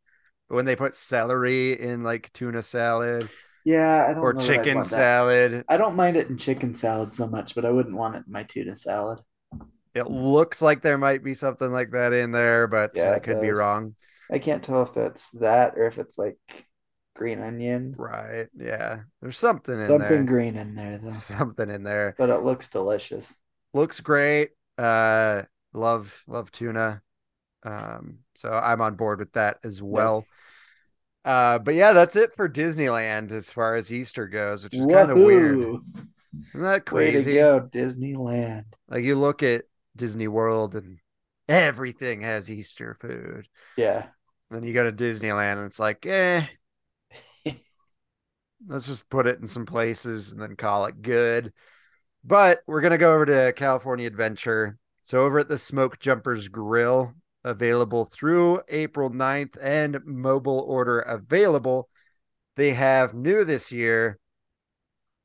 [0.48, 3.30] But when they put celery in like tuna salad
[3.64, 7.26] Yeah, I don't or know chicken salad, I don't mind it in chicken salad so
[7.26, 9.20] much, but I wouldn't want it in my tuna salad.
[9.94, 13.40] it looks like there might be something like that in there, but Yeah, I could
[13.40, 13.94] be wrong.
[14.30, 16.38] I can't tell if that's that or if it's like
[17.14, 17.94] green onion.
[17.96, 18.48] Right.
[18.56, 19.02] Yeah.
[19.20, 20.24] There's something in Something there.
[20.24, 21.14] green in there though.
[21.14, 22.14] Something in there.
[22.18, 23.32] But it looks delicious.
[23.72, 24.50] looks great.
[24.78, 27.02] Uh, love love tuna.
[27.62, 30.26] Um, so I'm on board with that as well.
[31.24, 35.10] Uh, but yeah, that's it for Disneyland as far as Easter goes, which is kind
[35.10, 35.58] of weird.
[35.58, 37.34] Isn't that Way crazy?
[37.34, 38.64] go, Disneyland.
[38.88, 39.64] Like you look at
[39.96, 40.98] Disney World and
[41.48, 43.48] everything has Easter food.
[43.76, 44.06] Yeah.
[44.50, 46.46] Then you go to Disneyland and it's like, eh,
[48.66, 51.52] let's just put it in some places and then call it good.
[52.22, 54.78] But we're gonna go over to California Adventure.
[55.04, 57.14] So over at the Smoke Jumpers Grill,
[57.44, 61.88] available through April 9th and mobile order available.
[62.56, 64.18] They have new this year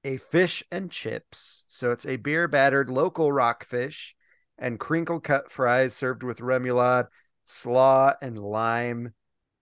[0.03, 1.65] a fish and chips.
[1.67, 4.15] So it's a beer battered local rockfish
[4.57, 7.07] and crinkle cut fries served with remoulade,
[7.45, 9.13] slaw, and lime.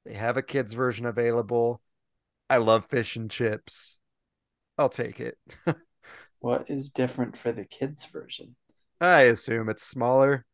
[0.05, 1.81] They have a kids version available.
[2.49, 3.99] I love fish and chips.
[4.77, 5.37] I'll take it.
[6.39, 8.55] What is different for the kids version?
[9.01, 10.45] I assume it's smaller.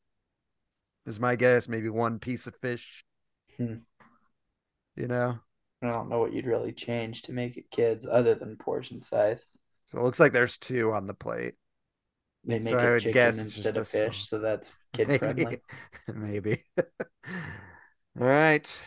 [1.05, 1.67] Is my guess.
[1.67, 3.03] Maybe one piece of fish.
[3.57, 3.75] Hmm.
[4.95, 5.39] You know?
[5.81, 9.43] I don't know what you'd really change to make it kids other than portion size.
[9.85, 11.55] So it looks like there's two on the plate.
[12.45, 15.17] They make So it chicken instead of fish, so that's kid Maybe.
[15.17, 15.61] friendly.
[16.13, 16.63] Maybe.
[18.19, 18.79] All right.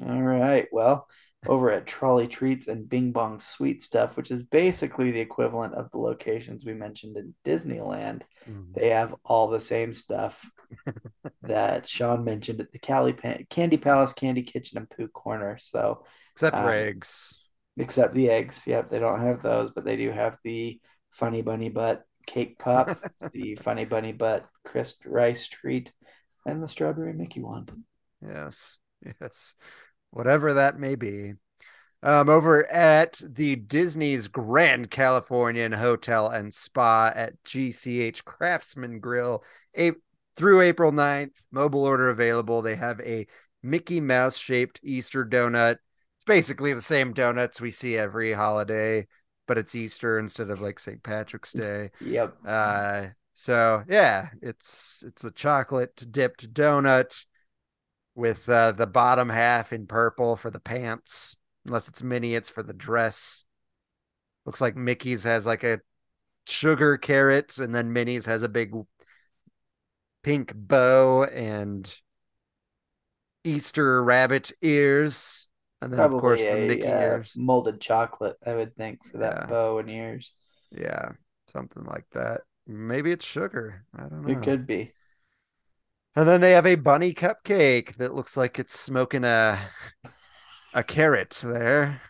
[0.00, 0.68] All right.
[0.72, 1.06] Well,
[1.46, 5.90] over at Trolley Treats and Bing Bong Sweet Stuff, which is basically the equivalent of
[5.90, 8.74] the locations we mentioned in Disneyland, Mm.
[8.74, 10.44] they have all the same stuff
[11.42, 15.58] that Sean mentioned at the Cali Pan- Candy Palace, Candy Kitchen, and Pooh Corner.
[15.60, 17.38] So, Except for Um, eggs.
[17.76, 18.66] except the eggs.
[18.66, 22.98] Yep, they don't have those, but they do have the Funny Bunny Butt Cake Pop,
[23.32, 25.92] the Funny Bunny Butt Crisp Rice Treat,
[26.46, 27.72] and the Strawberry Mickey Wand.
[28.26, 28.78] Yes.
[29.20, 29.56] Yes.
[30.10, 31.34] Whatever that may be.
[32.04, 39.44] Um, over at the Disney's Grand Californian Hotel and Spa at GCH Craftsman Grill,
[39.76, 39.92] a-
[40.36, 42.62] through April 9th, mobile order available.
[42.62, 43.26] They have a
[43.62, 45.76] Mickey Mouse shaped Easter donut.
[46.16, 49.06] It's basically the same donuts we see every holiday,
[49.46, 51.02] but it's Easter instead of like St.
[51.02, 51.90] Patrick's Day.
[52.00, 52.36] Yep.
[52.46, 57.24] Uh, so yeah, it's it's a chocolate dipped donut
[58.14, 61.36] with uh, the bottom half in purple for the pants.
[61.66, 63.44] Unless it's mini, it's for the dress.
[64.44, 65.80] Looks like Mickey's has like a
[66.46, 68.72] sugar carrot, and then Minnie's has a big
[70.22, 71.92] pink bow and
[73.44, 75.46] Easter rabbit ears,
[75.80, 77.32] and then Probably of course a the Mickey uh, ears.
[77.34, 79.46] molded chocolate, I would think, for that Yeah.
[79.46, 80.34] bow and ears.
[80.70, 81.12] Yeah,
[81.46, 82.42] something like that.
[82.66, 83.84] Maybe it's sugar.
[83.94, 84.32] I don't know.
[84.32, 84.94] It could be.
[86.14, 89.70] And then they have a bunny cupcake that looks like it's smoking a
[90.74, 92.00] a carrot there.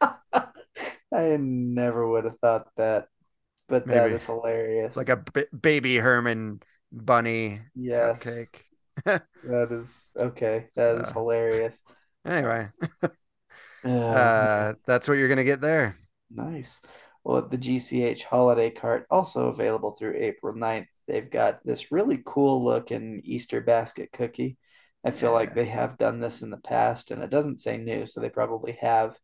[1.12, 3.08] I never would have thought that,
[3.68, 4.12] but that Maybe.
[4.12, 4.94] is hilarious.
[4.94, 6.62] It's like a b- baby Herman
[6.92, 8.64] bunny yes, cupcake.
[9.04, 10.68] that is okay.
[10.76, 11.80] That is Uh, hilarious.
[12.24, 12.68] Anyway,
[13.84, 15.96] Uh, uh, that's what you're gonna get there.
[16.30, 16.80] Nice.
[17.24, 20.88] Well, the GCH holiday cart also available through April 9th.
[21.06, 24.58] They've got this really cool looking Easter basket cookie.
[25.04, 28.06] I feel like they have done this in the past, and it doesn't say new,
[28.06, 29.16] so they probably have.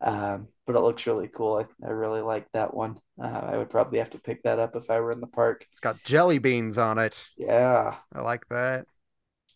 [0.00, 1.56] Um, but it looks really cool.
[1.56, 3.00] I, I really like that one.
[3.20, 5.66] Uh, I would probably have to pick that up if I were in the park.
[5.72, 7.26] It's got jelly beans on it.
[7.36, 8.86] Yeah, I like that.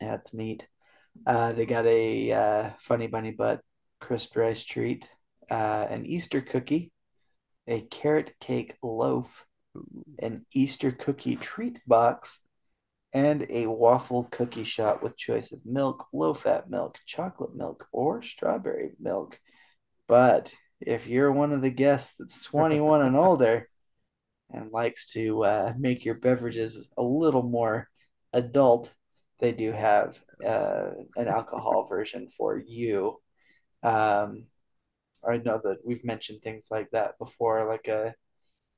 [0.01, 0.67] yeah, it's neat.
[1.27, 3.61] Uh, they got a uh, funny bunny butt
[4.01, 5.09] crisp rice treat,
[5.51, 6.91] uh, an Easter cookie,
[7.69, 9.45] a carrot cake loaf,
[10.19, 12.41] an Easter cookie treat box,
[13.13, 18.23] and a waffle cookie shot with choice of milk, low fat milk, chocolate milk, or
[18.23, 19.39] strawberry milk.
[20.13, 23.67] But if you're one of the guests that's 21 and older
[24.53, 27.89] and likes to uh, make your beverages a little more
[28.35, 28.93] adult,
[29.41, 33.23] they do have uh, an alcohol version for you.
[33.83, 34.49] Um,
[35.27, 38.15] I know that we've mentioned things like that before, like a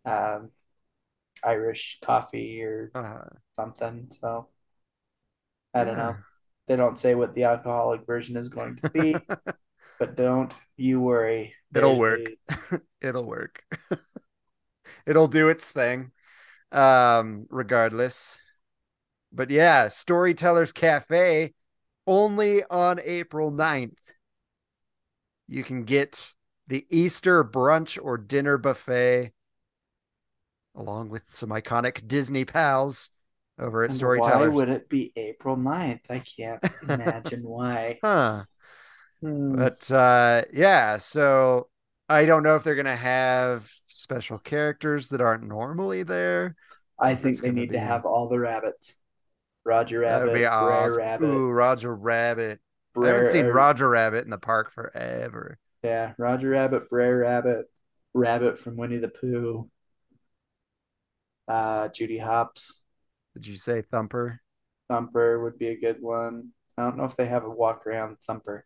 [0.09, 0.51] um,
[1.43, 3.25] Irish coffee or Uh,
[3.59, 4.07] something.
[4.21, 4.51] So
[5.75, 6.15] I don't know.
[6.69, 9.17] They don't say what the alcoholic version is going to be,
[9.99, 11.55] but don't you worry.
[11.75, 12.21] It'll work.
[13.01, 13.63] It'll work.
[15.07, 16.13] It'll do its thing.
[16.73, 18.39] Um, regardless.
[19.33, 21.55] But yeah, Storytellers Cafe
[22.07, 23.99] only on April 9th.
[25.49, 26.35] You can get
[26.67, 29.33] the Easter brunch or dinner buffet
[30.75, 33.11] along with some iconic Disney pals
[33.59, 34.55] over at And why Storytellers.
[34.55, 36.11] would it be April 9th?
[36.11, 38.01] I can't imagine why.
[38.03, 38.45] Huh.
[39.21, 39.57] Hmm.
[39.57, 41.69] But uh yeah, so
[42.09, 46.57] I don't know if they're gonna have special characters that aren't normally there.
[46.99, 48.97] I think they need to have all the rabbits.
[49.65, 50.99] Roger Rabbit, That'd Rabbit, be awesome.
[50.99, 52.61] Rabbit, Ooh, Roger Rabbit.
[52.97, 55.59] I haven't seen Roger Rabbit in the park forever.
[55.83, 57.67] Yeah, Roger Rabbit, Brer Rabbit,
[58.15, 59.71] Rabbit from Winnie the Pooh,
[61.49, 62.81] uh, Judy Hopps,
[63.35, 64.41] Did you say Thumper?
[64.89, 66.53] Thumper would be a good one.
[66.79, 68.65] I don't know if they have a walk around Thumper.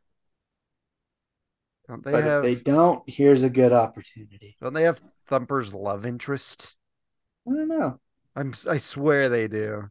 [1.88, 2.38] Don't they but have?
[2.38, 4.56] if they don't, here's a good opportunity.
[4.60, 6.76] Don't they have Thumper's love interest?
[7.48, 8.00] I don't know.
[8.36, 8.54] I'm.
[8.68, 9.90] I swear they do.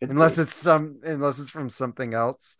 [0.00, 0.42] Could Unless be.
[0.42, 1.00] it's some.
[1.04, 2.58] Unless it's from something else.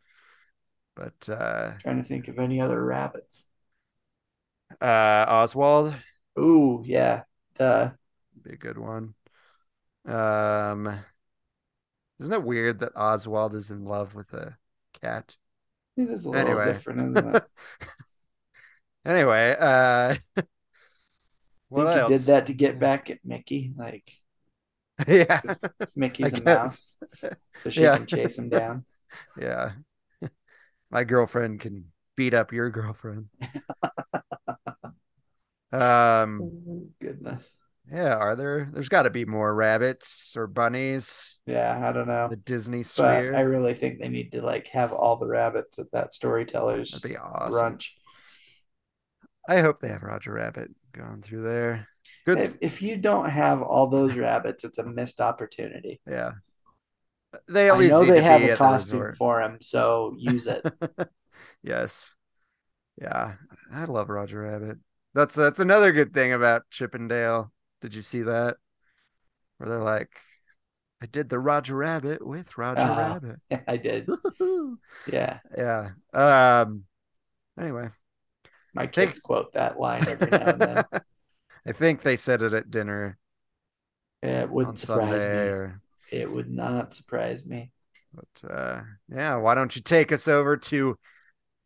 [0.94, 3.44] But uh, trying to think of any other rabbits.
[4.80, 5.94] uh, Oswald
[6.38, 7.24] Ooh, yeah.
[7.54, 7.90] Duh.
[8.42, 9.14] be a good one.
[10.06, 11.04] Um,
[12.20, 14.56] isn't it weird that Oswald is in love with a
[15.00, 15.36] cat?
[15.98, 16.62] It is a little Anyway.
[16.62, 17.42] different, isn't it?
[19.08, 20.42] anyway, uh, I
[21.68, 22.10] what think else?
[22.10, 23.72] he did that to get back at Mickey.
[23.76, 24.10] Like
[25.08, 25.40] yeah,
[25.96, 26.94] Mickey's a mouse,
[27.62, 27.96] so she Yeah.
[27.98, 28.84] can chase him down.
[29.40, 29.72] Yeah.
[30.90, 33.28] My girlfriend can beat up your girlfriend.
[35.72, 37.54] um, Oh, goodness.
[37.92, 42.28] yeah, are there there's got to be more rabbits or bunnies, Yeah, I don't know.
[42.28, 43.34] the Disney But.
[43.34, 47.10] I really think they need to like have all the rabbits at that storyteller's That'd
[47.10, 47.52] be awesome.
[47.76, 47.88] brunch.
[49.48, 51.88] I hope they have Roger Rabbit going through there.
[52.26, 52.38] Good.
[52.38, 56.00] If, if you don't have all those rabbits, it's a missed opportunity.
[56.06, 56.32] Yeah.
[57.48, 60.64] They at I least know need they have a costume for him, so use it.
[61.62, 62.14] Yes.
[63.00, 63.34] Yeah.
[63.72, 64.78] I love Roger Rabbit.
[65.14, 67.52] That's that's another good thing about Chip 'n' Dale.
[67.80, 68.56] Did you see that?
[69.56, 70.10] Where they're like,
[71.02, 73.18] I did the Roger Rabbit with Roger Uh-huh.
[73.50, 73.64] Rabbit.
[73.68, 74.08] I did.
[75.12, 75.40] Yeah.
[75.56, 75.90] yeah.
[76.12, 76.84] Um
[77.58, 77.88] anyway.
[78.74, 80.84] My kids quote that line every now and then.
[81.66, 83.18] I think they said it at dinner
[84.22, 85.48] It wouldn't surprise Sunday me.
[85.50, 87.72] or It would not surprise me.
[88.14, 90.96] but uh yeah, why don't you take us over to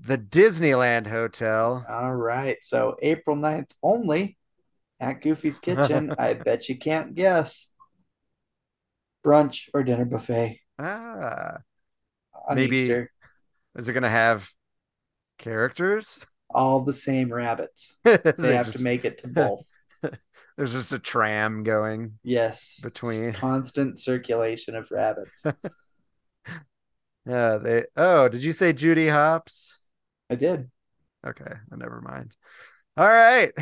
[0.01, 1.85] the Disneyland Hotel?
[1.89, 2.57] All right.
[2.63, 4.37] So April 9th only
[4.99, 6.15] at Goofy's Kitchen.
[6.19, 7.69] I bet you can't guess.
[9.25, 11.59] Brunch or dinner buffet Ah,
[12.53, 13.13] Maybe- Easter.
[13.77, 14.49] is it gonna have
[15.39, 16.19] characters?
[16.55, 17.97] All the same rabbits.
[18.05, 19.65] they They have just, to make it to both.
[20.57, 22.19] there's just a tram going.
[22.23, 22.81] Yes.
[22.83, 25.45] Between- constant circulation of rabbits.
[27.25, 29.79] Yeah, they oh, did you say Judy Hopps?
[30.29, 30.71] I did.
[31.25, 32.35] Okay, well, never mind.
[32.97, 33.53] All right.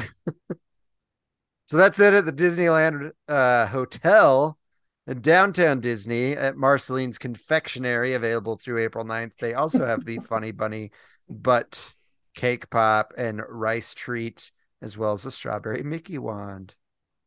[1.66, 4.58] so that's it at the Disneyland uh, Hotel
[5.06, 9.36] in downtown Disney at Marceline's Confectionery, available through April 9th.
[9.36, 10.90] They also have the Funny Bunny
[11.28, 11.92] Butt
[12.40, 16.74] Cake Pop and Rice Treat, as well as the Strawberry Mickey Wand.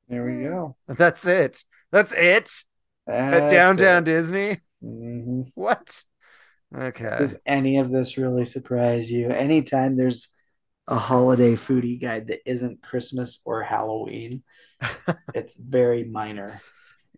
[0.09, 0.76] There we go.
[0.88, 1.64] That's it.
[1.91, 2.51] That's it
[3.07, 4.05] at downtown it.
[4.05, 4.61] Disney.
[4.84, 5.51] Mhm.
[5.53, 6.03] What?
[6.76, 7.16] Okay.
[7.20, 9.30] Does any of this really surprise you?
[9.30, 10.30] Anytime there's
[10.88, 14.41] a holiday foodie guide that isn't Christmas or Halloween,
[15.36, 16.59] it's very minor.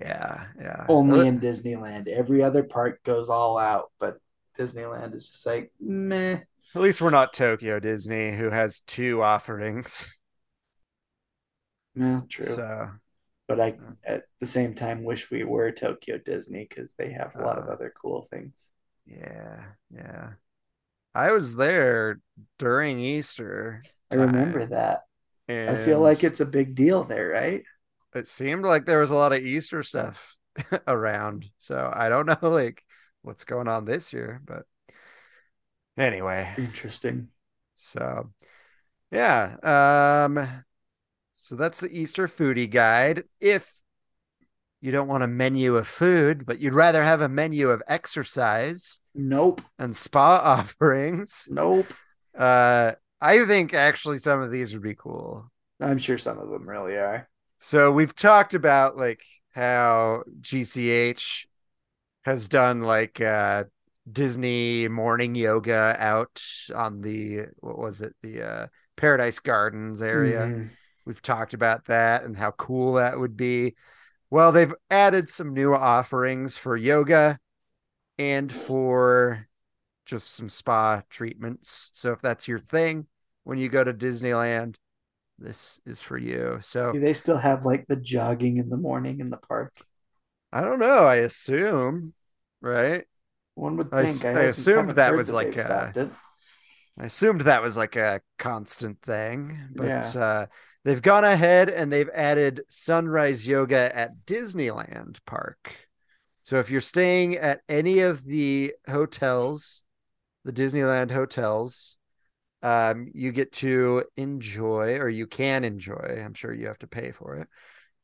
[0.01, 0.85] yeah, yeah.
[0.89, 2.07] Only in Disneyland.
[2.07, 4.19] Every other park goes all out, but
[4.57, 6.41] Disneyland is just like meh.
[6.75, 10.05] At least we're not Tokyo Disney, who has two offerings.
[11.95, 12.45] Well, true.
[12.47, 12.91] So
[13.47, 17.41] But I, at the same time, wish we were Tokyo Disney because they have a
[17.41, 18.71] lot of Uh, other cool things.
[19.05, 20.33] yeah, yeah.
[21.15, 22.21] I was there
[22.59, 23.87] during Easter.
[24.11, 25.03] I remember time, that.
[25.67, 27.63] I feel like it's a big deal there, right?
[28.13, 30.35] it seemed like there was a lot of Easter stuff
[30.87, 31.45] around.
[31.59, 32.83] So I don't know like
[33.21, 34.65] what's going on this year, but
[35.97, 36.53] anyway.
[36.57, 37.29] Interesting.
[37.75, 38.31] So,
[39.11, 39.55] yeah.
[39.63, 40.63] Um,
[41.35, 43.23] so that's the Easter foodie guide.
[43.39, 43.69] If
[44.81, 48.99] you don't want a menu of food, but you'd rather have a menu of exercise
[49.13, 49.61] Nope.
[49.79, 51.93] and spa offerings, Nope.
[52.37, 52.91] uh,
[53.21, 55.49] I think actually some of these would be cool.
[55.79, 57.27] I'm sure some of them really are.
[57.59, 61.47] So we've talked about like how GCH
[62.23, 63.63] has done like uh
[64.11, 66.41] Disney morning yoga out
[66.73, 70.53] on the what was it the uh Paradise Gardens area.
[70.55, 70.69] Mhm.
[71.05, 73.75] We've talked about that and how cool that would be.
[74.29, 77.39] Well, they've added some new offerings for yoga
[78.17, 79.47] and for
[80.05, 81.91] just some spa treatments.
[81.93, 83.07] So if that's your thing
[83.43, 84.75] when you go to Disneyland,
[85.39, 86.59] this is for you.
[86.61, 89.85] So Do they still have like the jogging in the morning in the park?
[90.51, 91.05] I don't know.
[91.05, 92.13] I assume,
[92.61, 93.05] right?
[93.55, 94.23] One would think.
[94.23, 96.11] I, I haven't- assumed that was like they've a-.
[96.97, 100.07] I assumed that was like a constant thing, but Yeah.
[100.15, 100.45] uh,
[100.85, 105.75] they've gone ahead and they've added sunrise yoga at Disneyland Park.
[106.43, 109.83] So if you're staying at any of the hotels,
[110.45, 111.97] the Disneyland hotels,
[112.61, 116.21] um, you get to enjoy, or you can enjoy.
[116.23, 117.47] I'm sure you have to pay for it,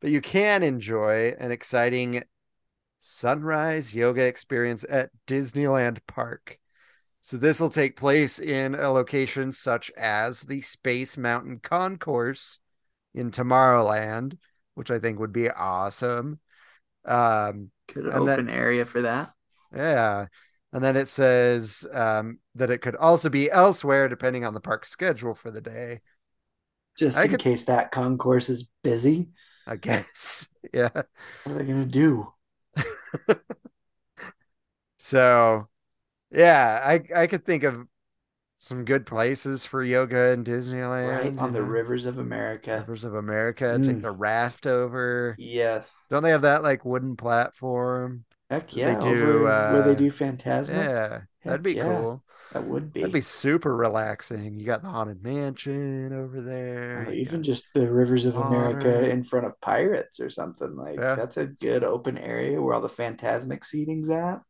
[0.01, 2.23] but you can enjoy an exciting
[3.03, 6.59] sunrise yoga experience at Disneyland Park.
[7.19, 12.59] So this will take place in a location such as the Space Mountain Concourse
[13.15, 14.37] in Tomorrowland,
[14.75, 16.39] which I think would be awesome.
[17.03, 19.33] Um, that- open area for that.
[19.75, 20.27] yeah.
[20.73, 24.85] And then it says um, that it could also be elsewhere depending on the park
[24.85, 26.01] schedule for the day.
[26.97, 29.29] Just I in could- case that concourse is busy.
[29.65, 30.47] I guess.
[30.73, 30.89] Yeah.
[30.93, 31.05] What
[31.47, 32.31] are they gonna do?
[34.97, 35.67] So,
[36.31, 37.87] yeah, I I could think of
[38.57, 41.23] some good places for yoga in Disneyland.
[41.23, 42.87] Right on you the rivers of America.
[42.87, 43.79] Rivers of America.
[43.83, 44.01] Take Mm.
[44.01, 45.35] the raft over.
[45.37, 46.05] Yes.
[46.09, 48.25] Don't they have that like wooden platform?
[48.49, 48.95] Heck yeah.
[48.95, 50.75] They do, over where they uh, do Fantasmic.
[50.75, 51.83] Yeah, that'd be yeah.
[51.83, 52.23] cool.
[52.51, 52.99] That would be.
[53.01, 54.55] That'd be super relaxing.
[54.55, 57.09] You got the haunted mansion over there.
[57.11, 61.15] Even just the rivers of America in front of pirates or something like Yeah.
[61.15, 64.41] that's a good open area where all the Fantasmic seating's at.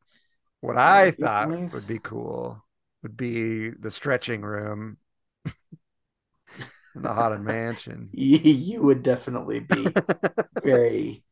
[0.61, 1.73] what that I thought nice.
[1.73, 2.63] would be cool
[3.03, 4.97] would be the stretching room
[6.95, 8.09] in the haunted mansion.
[8.11, 9.87] You would definitely be
[10.63, 11.23] very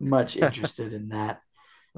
[0.00, 1.40] much interested in that.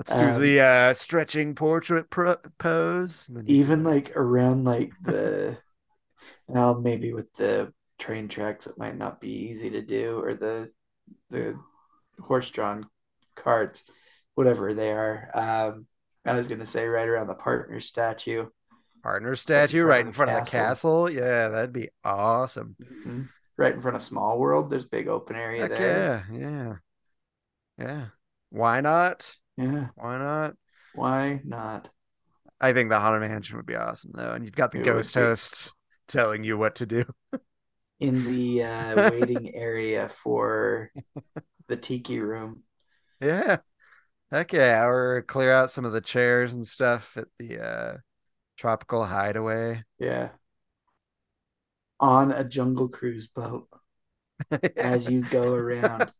[0.00, 3.28] Let's do Um, the uh, stretching portrait pro- pose.
[3.44, 5.58] Even like around like the
[6.48, 10.72] now maybe with the train tracks it might not be easy to do or the
[11.28, 11.54] the
[12.18, 12.88] horse-drawn
[13.36, 13.84] carts,
[14.36, 15.30] whatever they are.
[15.34, 15.86] Um,
[16.24, 18.46] I was gonna say right around the partner statue.
[19.02, 21.08] partner statue front right of in the front of the castle.
[21.08, 21.10] castle.
[21.10, 22.76] Yeah, that'd be awesome.
[22.82, 23.28] Mhm.
[23.58, 26.24] Right in front of Small World, there's big open area Heck there.
[26.32, 26.76] yeah, yeah,
[27.78, 28.06] yeah.
[28.48, 29.36] Why not?
[29.60, 30.56] Yeah, Why not?
[30.92, 31.90] why not?
[32.60, 35.14] I think the haunted mansion would be awesome though, and you've got the It ghost
[35.14, 35.72] host
[36.08, 37.04] telling you what to do.
[38.00, 40.90] In the uh, waiting area for
[41.68, 42.64] the tiki room.
[43.20, 43.58] Yeah.
[44.30, 44.84] Heck yeah.
[44.86, 47.98] Or clear out some of the chairs and stuff at the uh
[48.58, 49.84] tropical hideaway.
[49.98, 50.30] Yeah.
[52.00, 53.68] On a jungle cruise boat
[54.78, 56.12] as you go around.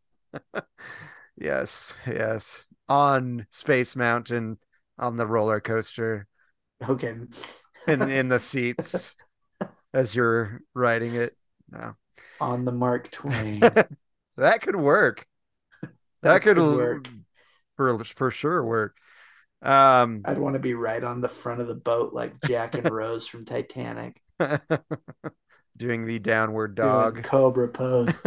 [1.35, 2.65] Yes, yes.
[2.91, 4.57] On Space Mountain
[4.99, 6.27] on the roller coaster
[6.87, 7.15] Okay.
[7.87, 9.15] in in the seats
[9.93, 11.37] as you're riding it.
[11.71, 11.95] No.
[12.41, 13.61] On the Mark Twain.
[14.37, 15.25] That could work.
[15.81, 17.09] That, That could, could work.
[17.77, 18.97] for for sure work.
[19.61, 22.89] Um I'd want to be right on the front of the boat like Jack and
[22.89, 24.21] Rose from Titanic.
[25.77, 27.23] doing the downward doing dog.
[27.23, 28.21] Cobra pose.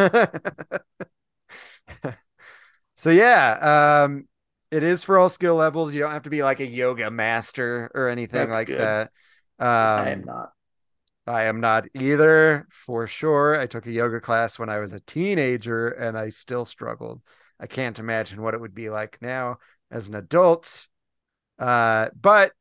[2.97, 4.27] so yeah, um
[4.75, 5.95] it is for all skill levels.
[5.95, 8.81] You don't have to be like a yoga master or anything That's like good.
[8.81, 9.13] that.
[9.61, 10.51] Um, I am not.
[11.29, 13.59] I am not either, for sure.
[13.59, 17.23] I took a yoga class when I was a teenager and I still struggled.
[17.61, 19.59] I can't imagine what it would be like now
[19.93, 20.89] as an adult.
[21.57, 22.53] Uh, but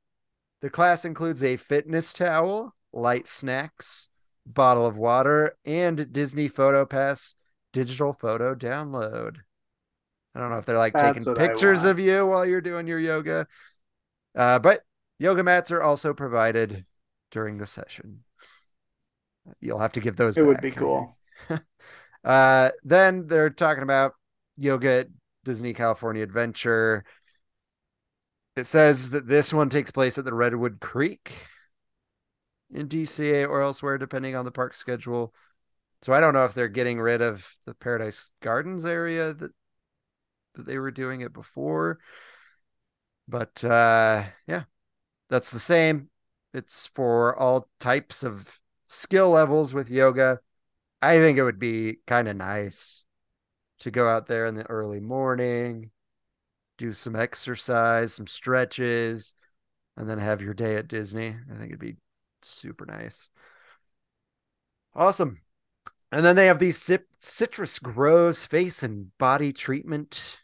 [0.61, 4.07] the class includes a fitness towel, light snacks,
[4.45, 7.34] bottle of water, and Disney Photo Pass
[7.74, 9.38] digital photo download.
[10.36, 12.99] I don't know if they're like That's taking pictures of you while you're doing your
[12.99, 13.47] yoga.
[14.36, 14.81] Uh, but
[15.19, 16.86] yoga mats are also provided
[17.31, 18.23] during the session.
[19.59, 21.17] You'll have to give those It would be cool.
[22.23, 24.13] Uh, then they're talking about
[24.55, 25.07] yoga at
[25.43, 27.03] Disney California Adventure.
[28.55, 31.34] It says that this one takes place at the Redwood Creek
[32.73, 35.34] in DCA or elsewhere, depending on the park schedule.
[36.01, 39.51] So I don't know if they're getting rid of the Paradise Gardens area that
[40.55, 41.99] that they were doing it before.
[43.27, 44.63] But uh yeah,
[45.29, 46.09] that's the same.
[46.53, 50.39] It's for all types of skill levels with yoga.
[51.01, 53.03] I think it would be kind of nice
[53.79, 55.91] to go out there in the early morning,
[56.77, 59.33] do some exercise, some stretches,
[59.97, 61.35] and then have your day at Disney.
[61.51, 61.97] I think it'd be
[62.41, 63.29] super nice.
[64.95, 65.41] Awesome.
[66.11, 70.42] And then they have these Cit- Citrus Grows face and body treatment.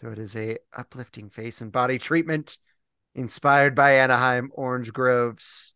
[0.00, 2.56] So it is a uplifting face and body treatment
[3.14, 5.74] inspired by Anaheim Orange Groves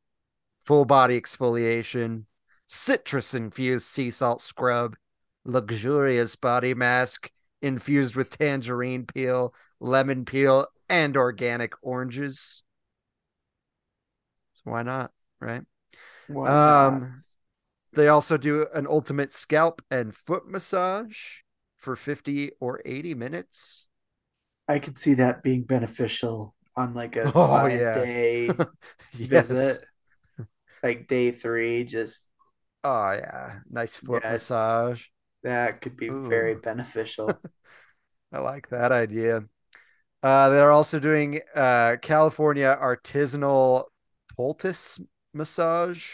[0.64, 2.24] full body exfoliation,
[2.66, 4.96] citrus infused sea salt scrub,
[5.44, 12.62] luxurious body mask infused with tangerine peel, lemon peel, and organic oranges.
[14.54, 15.64] So why not, right?
[16.28, 16.86] Why not?
[16.86, 17.24] Um,
[17.92, 21.42] they also do an ultimate scalp and foot massage
[21.76, 23.88] for 50 or 80 minutes.
[24.68, 28.06] I could see that being beneficial on like a Oh, five yeah.
[28.06, 28.64] day
[29.12, 29.80] Yes.
[29.82, 29.84] visit.
[30.82, 32.26] Like day three, just
[32.82, 33.60] Oh, yeah.
[33.68, 34.28] Nice foot Yeah.
[34.28, 35.06] massage.
[35.42, 37.42] that could be very beneficial.
[38.32, 39.44] I like that idea.
[40.22, 43.86] Uh, they're also doing uh, California artisanal
[44.36, 45.00] poultice
[45.34, 46.04] massage,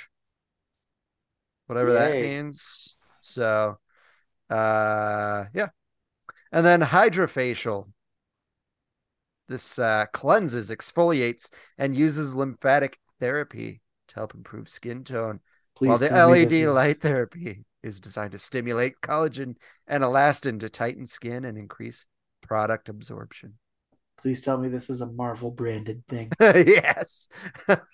[1.67, 2.97] whatever that means.
[3.21, 3.79] So,
[4.51, 5.71] uh, yeah.
[6.53, 7.89] And then hydrofacial.
[9.51, 15.41] This uh, cleanses, exfoliates, and uses lymphatic therapy to help improve skin tone.
[15.75, 19.57] Please while the LED is- light therapy is designed to stimulate collagen
[19.89, 22.07] and elastin to tighten skin and increase
[22.43, 23.55] product absorption.
[24.23, 26.31] Please tell me this is a Marvel branded thing.
[26.41, 27.29] yes.
[27.67, 27.87] That'd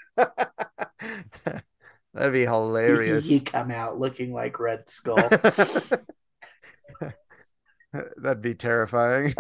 [2.33, 3.25] be hilarious.
[3.25, 5.17] he come out looking like Red Skull.
[8.19, 9.33] That'd be terrifying.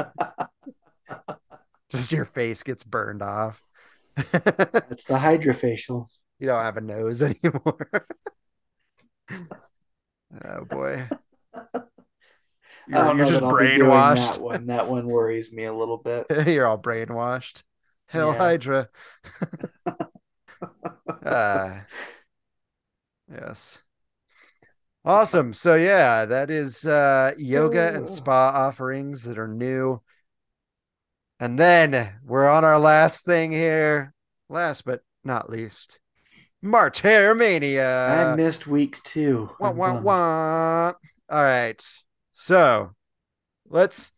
[1.91, 3.63] Just your face gets burned off.
[4.17, 6.07] It's the hydrofacial.
[6.39, 7.89] you don't have a nose anymore.
[10.45, 11.09] oh boy.
[12.89, 14.17] You're, you're just that I'll be doing brainwashed.
[14.17, 14.67] that one.
[14.67, 16.27] That one worries me a little bit.
[16.47, 17.63] You're all brainwashed.
[18.07, 18.39] Hell Yeah.
[18.39, 18.89] Hydra.
[21.25, 21.81] uh,
[23.31, 23.83] yes.
[25.05, 25.55] Awesome.
[25.55, 30.03] So yeah, that is uh yoga and spa offerings that are new.
[31.39, 34.13] And then we're on our last thing here.
[34.49, 36.01] Last but not least.
[36.63, 38.31] March Hare Mania.
[38.33, 39.51] I missed week two.
[39.61, 40.93] Wah, wah, wah.
[41.29, 41.83] All right.
[42.33, 42.93] So
[43.69, 44.13] let's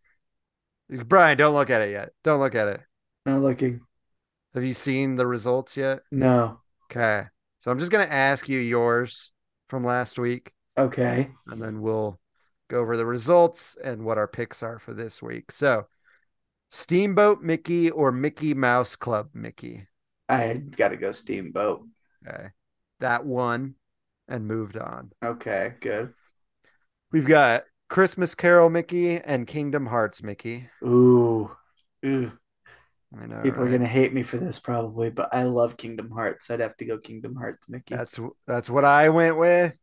[0.90, 2.10] Bryan, don't look at it yet.
[2.24, 2.80] Don't look at it.
[3.26, 3.80] Not looking.
[4.54, 6.00] Have you seen the results yet?
[6.10, 6.60] No.
[6.90, 7.24] Okay.
[7.60, 9.32] So I'm just going to ask you yours
[9.68, 11.30] from last week, Okay.
[11.48, 12.18] and then we'll
[12.70, 15.52] go over the results and what our picks are for this week.
[15.52, 15.86] So,
[16.68, 19.86] Steamboat Mickey or Mickey Mouse Club Mickey?
[20.28, 21.86] I got to go Steamboat.
[22.26, 22.48] Okay.
[23.00, 23.74] That one
[24.28, 25.12] and moved on.
[25.24, 25.74] Okay.
[25.80, 26.12] Good.
[27.10, 30.68] We've got Christmas Carol Mickey and Kingdom Hearts Mickey.
[30.84, 31.50] Ooh.
[32.04, 32.32] Ooh.
[33.18, 33.40] I know.
[33.42, 36.50] People are gonna hate me for this probably, but I love Kingdom Hearts.
[36.50, 37.96] I'd have to go Kingdom Hearts, Mickey.
[37.96, 39.74] That's that's what I went with.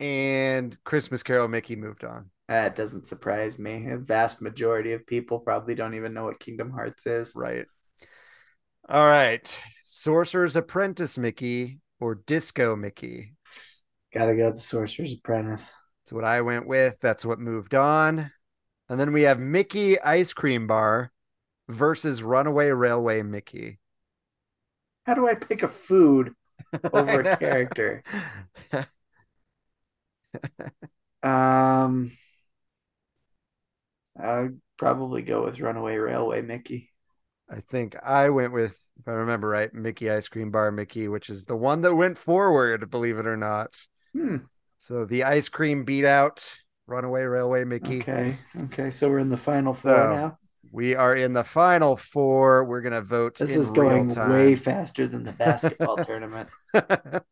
[0.00, 2.30] And Christmas Carol Mickey moved on.
[2.48, 3.88] that doesn't surprise me.
[3.90, 7.32] A vast majority of people probably don't even know what Kingdom Hearts is.
[7.34, 7.66] Right.
[8.88, 9.56] All right.
[9.84, 13.34] Sorcerer's Apprentice Mickey or Disco Mickey.
[14.12, 15.74] Gotta go the Sorcerer's Apprentice.
[16.04, 16.96] That's what I went with.
[17.00, 18.30] That's what moved on.
[18.88, 21.10] And then we have Mickey Ice Cream Bar
[21.68, 23.78] versus Runaway Railway Mickey.
[25.06, 26.34] How do I pick a food
[26.92, 28.02] over a character?
[31.22, 32.12] Um,
[34.20, 36.90] I'd probably go with Runaway Railway Mickey.
[37.50, 41.30] I think I went with, if I remember right, Mickey Ice Cream Bar Mickey, which
[41.30, 43.76] is the one that went forward, believe it or not.
[44.12, 44.36] Hmm.
[44.78, 46.46] So the ice cream beat out
[46.86, 48.00] Runaway Railway Mickey.
[48.00, 48.36] Okay.
[48.64, 48.90] Okay.
[48.90, 50.38] So we're in the final four So, now.
[50.72, 52.64] We are in the final four.
[52.64, 53.38] We're gonna vote.
[53.38, 56.48] This is going way faster than the basketball tournament.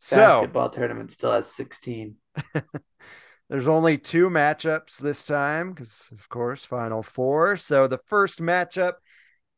[0.00, 2.16] so Basketball tournament still has 16.
[3.50, 7.56] there's only two matchups this time because, of course, final four.
[7.58, 8.94] So the first matchup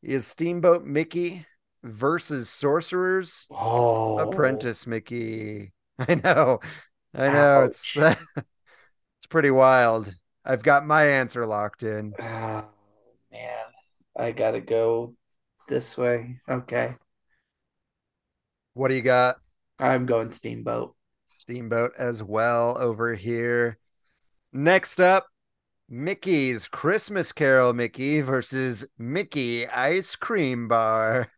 [0.01, 1.45] is Steamboat Mickey
[1.81, 5.71] versus Sorcerer's Oh, Apprentice Mickey.
[5.99, 6.59] I know,
[7.15, 7.63] I know.
[7.63, 10.13] It's it's pretty wild.
[10.43, 12.13] I've got my answer locked in.
[12.19, 12.65] Oh,
[13.31, 13.65] man.
[14.17, 15.15] I gotta go
[15.69, 16.41] this way.
[16.49, 16.95] Okay.
[18.73, 19.42] What do you got?
[19.79, 20.95] I'm going Steamboat.
[21.27, 23.77] Steamboat as well over here.
[24.51, 25.27] Next up,
[25.89, 31.29] Mickey's Christmas Carol Mickey versus Mickey Ice Cream Bar.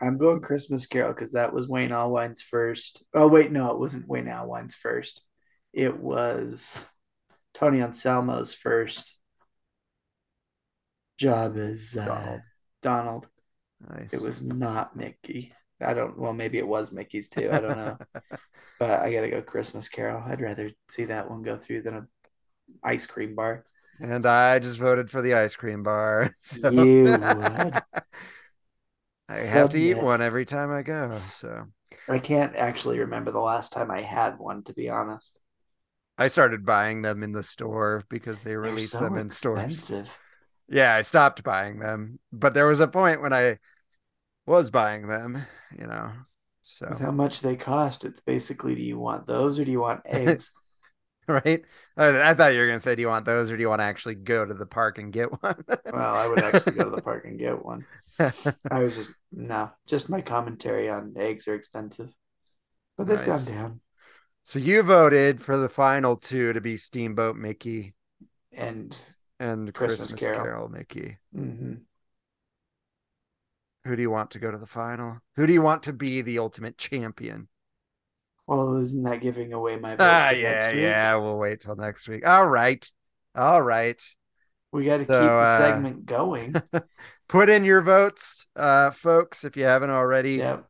[0.00, 3.04] I'm going Christmas Carol because that was Wayne Allwine's first.
[3.14, 5.22] Oh, wait, no, it wasn't Wayne Allwine's first.
[5.72, 6.86] It was
[7.54, 9.16] Tony Anselmo's first
[11.18, 12.40] job as uh, Donald.
[12.82, 13.28] Donald.
[13.88, 14.12] Nice.
[14.12, 15.54] It was not Mickey.
[15.82, 17.50] I don't, well, maybe it was Mickey's too.
[17.52, 17.98] I don't know.
[18.78, 20.22] but I got to go Christmas Carol.
[20.26, 22.06] I'd rather see that one go through than a
[22.82, 23.64] ice cream bar.
[24.00, 26.30] and I just voted for the ice cream bar.
[26.42, 27.82] So You would.
[29.28, 31.18] I have to eat one every time I go.
[31.30, 31.66] So
[32.08, 35.38] I can't actually remember the last time I had one, to be honest.
[36.18, 39.92] I started buying them in the store because they released so them in stores.
[40.68, 43.58] Yeah, I stopped buying them, but there was a point when I
[44.46, 46.12] was buying them, you know.
[46.62, 49.80] So With how much they cost, it's basically do you want those or do you
[49.80, 50.52] want eggs?
[51.28, 51.64] right?
[51.96, 53.84] I, thought you were gonna say, do you want those or do you want to
[53.84, 55.56] actually go to the park and get one?
[55.88, 57.86] well, I would actually go to the park and get one.
[58.70, 62.12] I was just no, just my commentary on eggs are expensive,
[62.98, 63.24] but they've Nice.
[63.24, 63.80] gone down.
[64.44, 67.94] so you voted for the final two to be Steamboat Mickey
[68.52, 68.96] And
[69.40, 70.36] and Christmas Christmas, Carol.
[70.36, 70.68] Carol.
[70.68, 71.18] Mickey.
[71.34, 71.86] mhm.
[73.84, 75.18] Who do you want to go to the final?
[75.36, 77.48] Who do you want to be the ultimate champion?
[78.46, 81.14] Well, isn't that giving away my vote Ah, yeah, yeah.
[81.16, 82.26] We'll wait till next week.
[82.26, 82.88] All right.
[83.34, 84.00] All right.
[84.72, 86.54] We got to So, keep the uh, segment going.
[87.28, 90.34] Put in your votes, uh, folks, if you haven't already.
[90.34, 90.64] yep.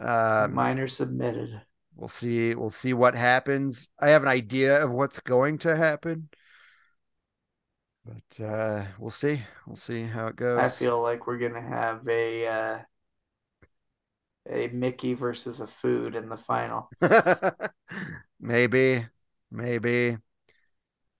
[0.00, 1.60] Um, Mine are submitted.
[1.96, 2.54] we'll see.
[2.54, 3.88] We'll see what happens.
[3.98, 6.28] I have an idea of what's going to happen,
[8.04, 9.42] but uh, we'll see.
[9.66, 10.60] We'll see how it goes.
[10.60, 12.78] I feel like we're gonna have a uh,
[14.48, 16.90] a Mickey versus a food in the final.
[18.40, 19.06] maybe,
[19.50, 20.16] maybe.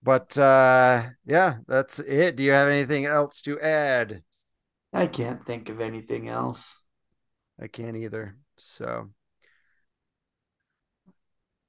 [0.03, 2.37] But uh, yeah, that's it.
[2.37, 4.23] Do you have anything else to add?
[4.93, 6.77] I can't think of anything else.
[7.61, 8.37] I can't either.
[8.57, 9.11] So,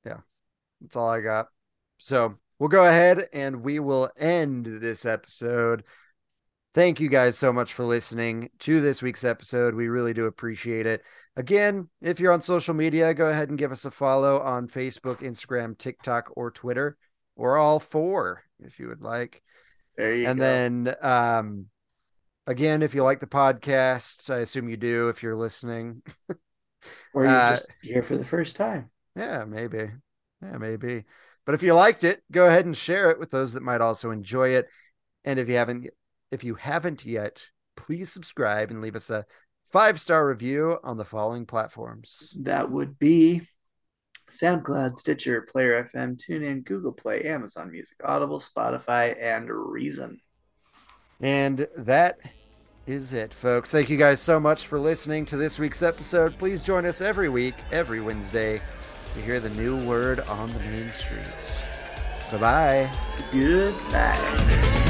[0.05, 0.21] yeah,
[0.79, 1.47] that's all I got.
[1.97, 5.83] So, we'll go ahead and we will end this episode.
[6.75, 9.73] Thank you guys so much for listening to this week's episode.
[9.73, 11.01] We really do appreciate it.
[11.35, 15.21] Again, if you're on social media, go ahead and give us a follow on Facebook,
[15.21, 16.97] Instagram, TikTok, or Twitter,
[17.35, 19.41] or all four if you would like
[19.97, 20.43] There you and go.
[20.43, 21.65] then um
[22.45, 26.03] again if you like the podcast i assume you do if you're listening
[27.15, 28.91] or you're uh, just here for the first time.
[29.15, 29.89] yeah maybe
[30.43, 31.05] yeah maybe
[31.45, 34.11] but if you liked it go ahead and share it with those that might also
[34.11, 34.67] enjoy it
[35.25, 35.89] and if you haven't
[36.31, 39.25] if you haven't yet please subscribe and leave us a
[39.71, 43.47] five star review on the following platforms That would be
[44.31, 50.21] SoundCloud, Stitcher, Player FM, TuneIn, Google Play, Amazon Music, Audible, Spotify, and Reason.
[51.19, 52.17] And that
[52.87, 53.71] is it, folks.
[53.71, 56.37] Thank you guys so much for listening to this week's episode.
[56.39, 58.59] Please join us every week, every Wednesday,
[59.13, 61.51] to hear the new word on the main streets.
[62.31, 62.91] Bye bye.
[63.31, 64.87] Goodbye.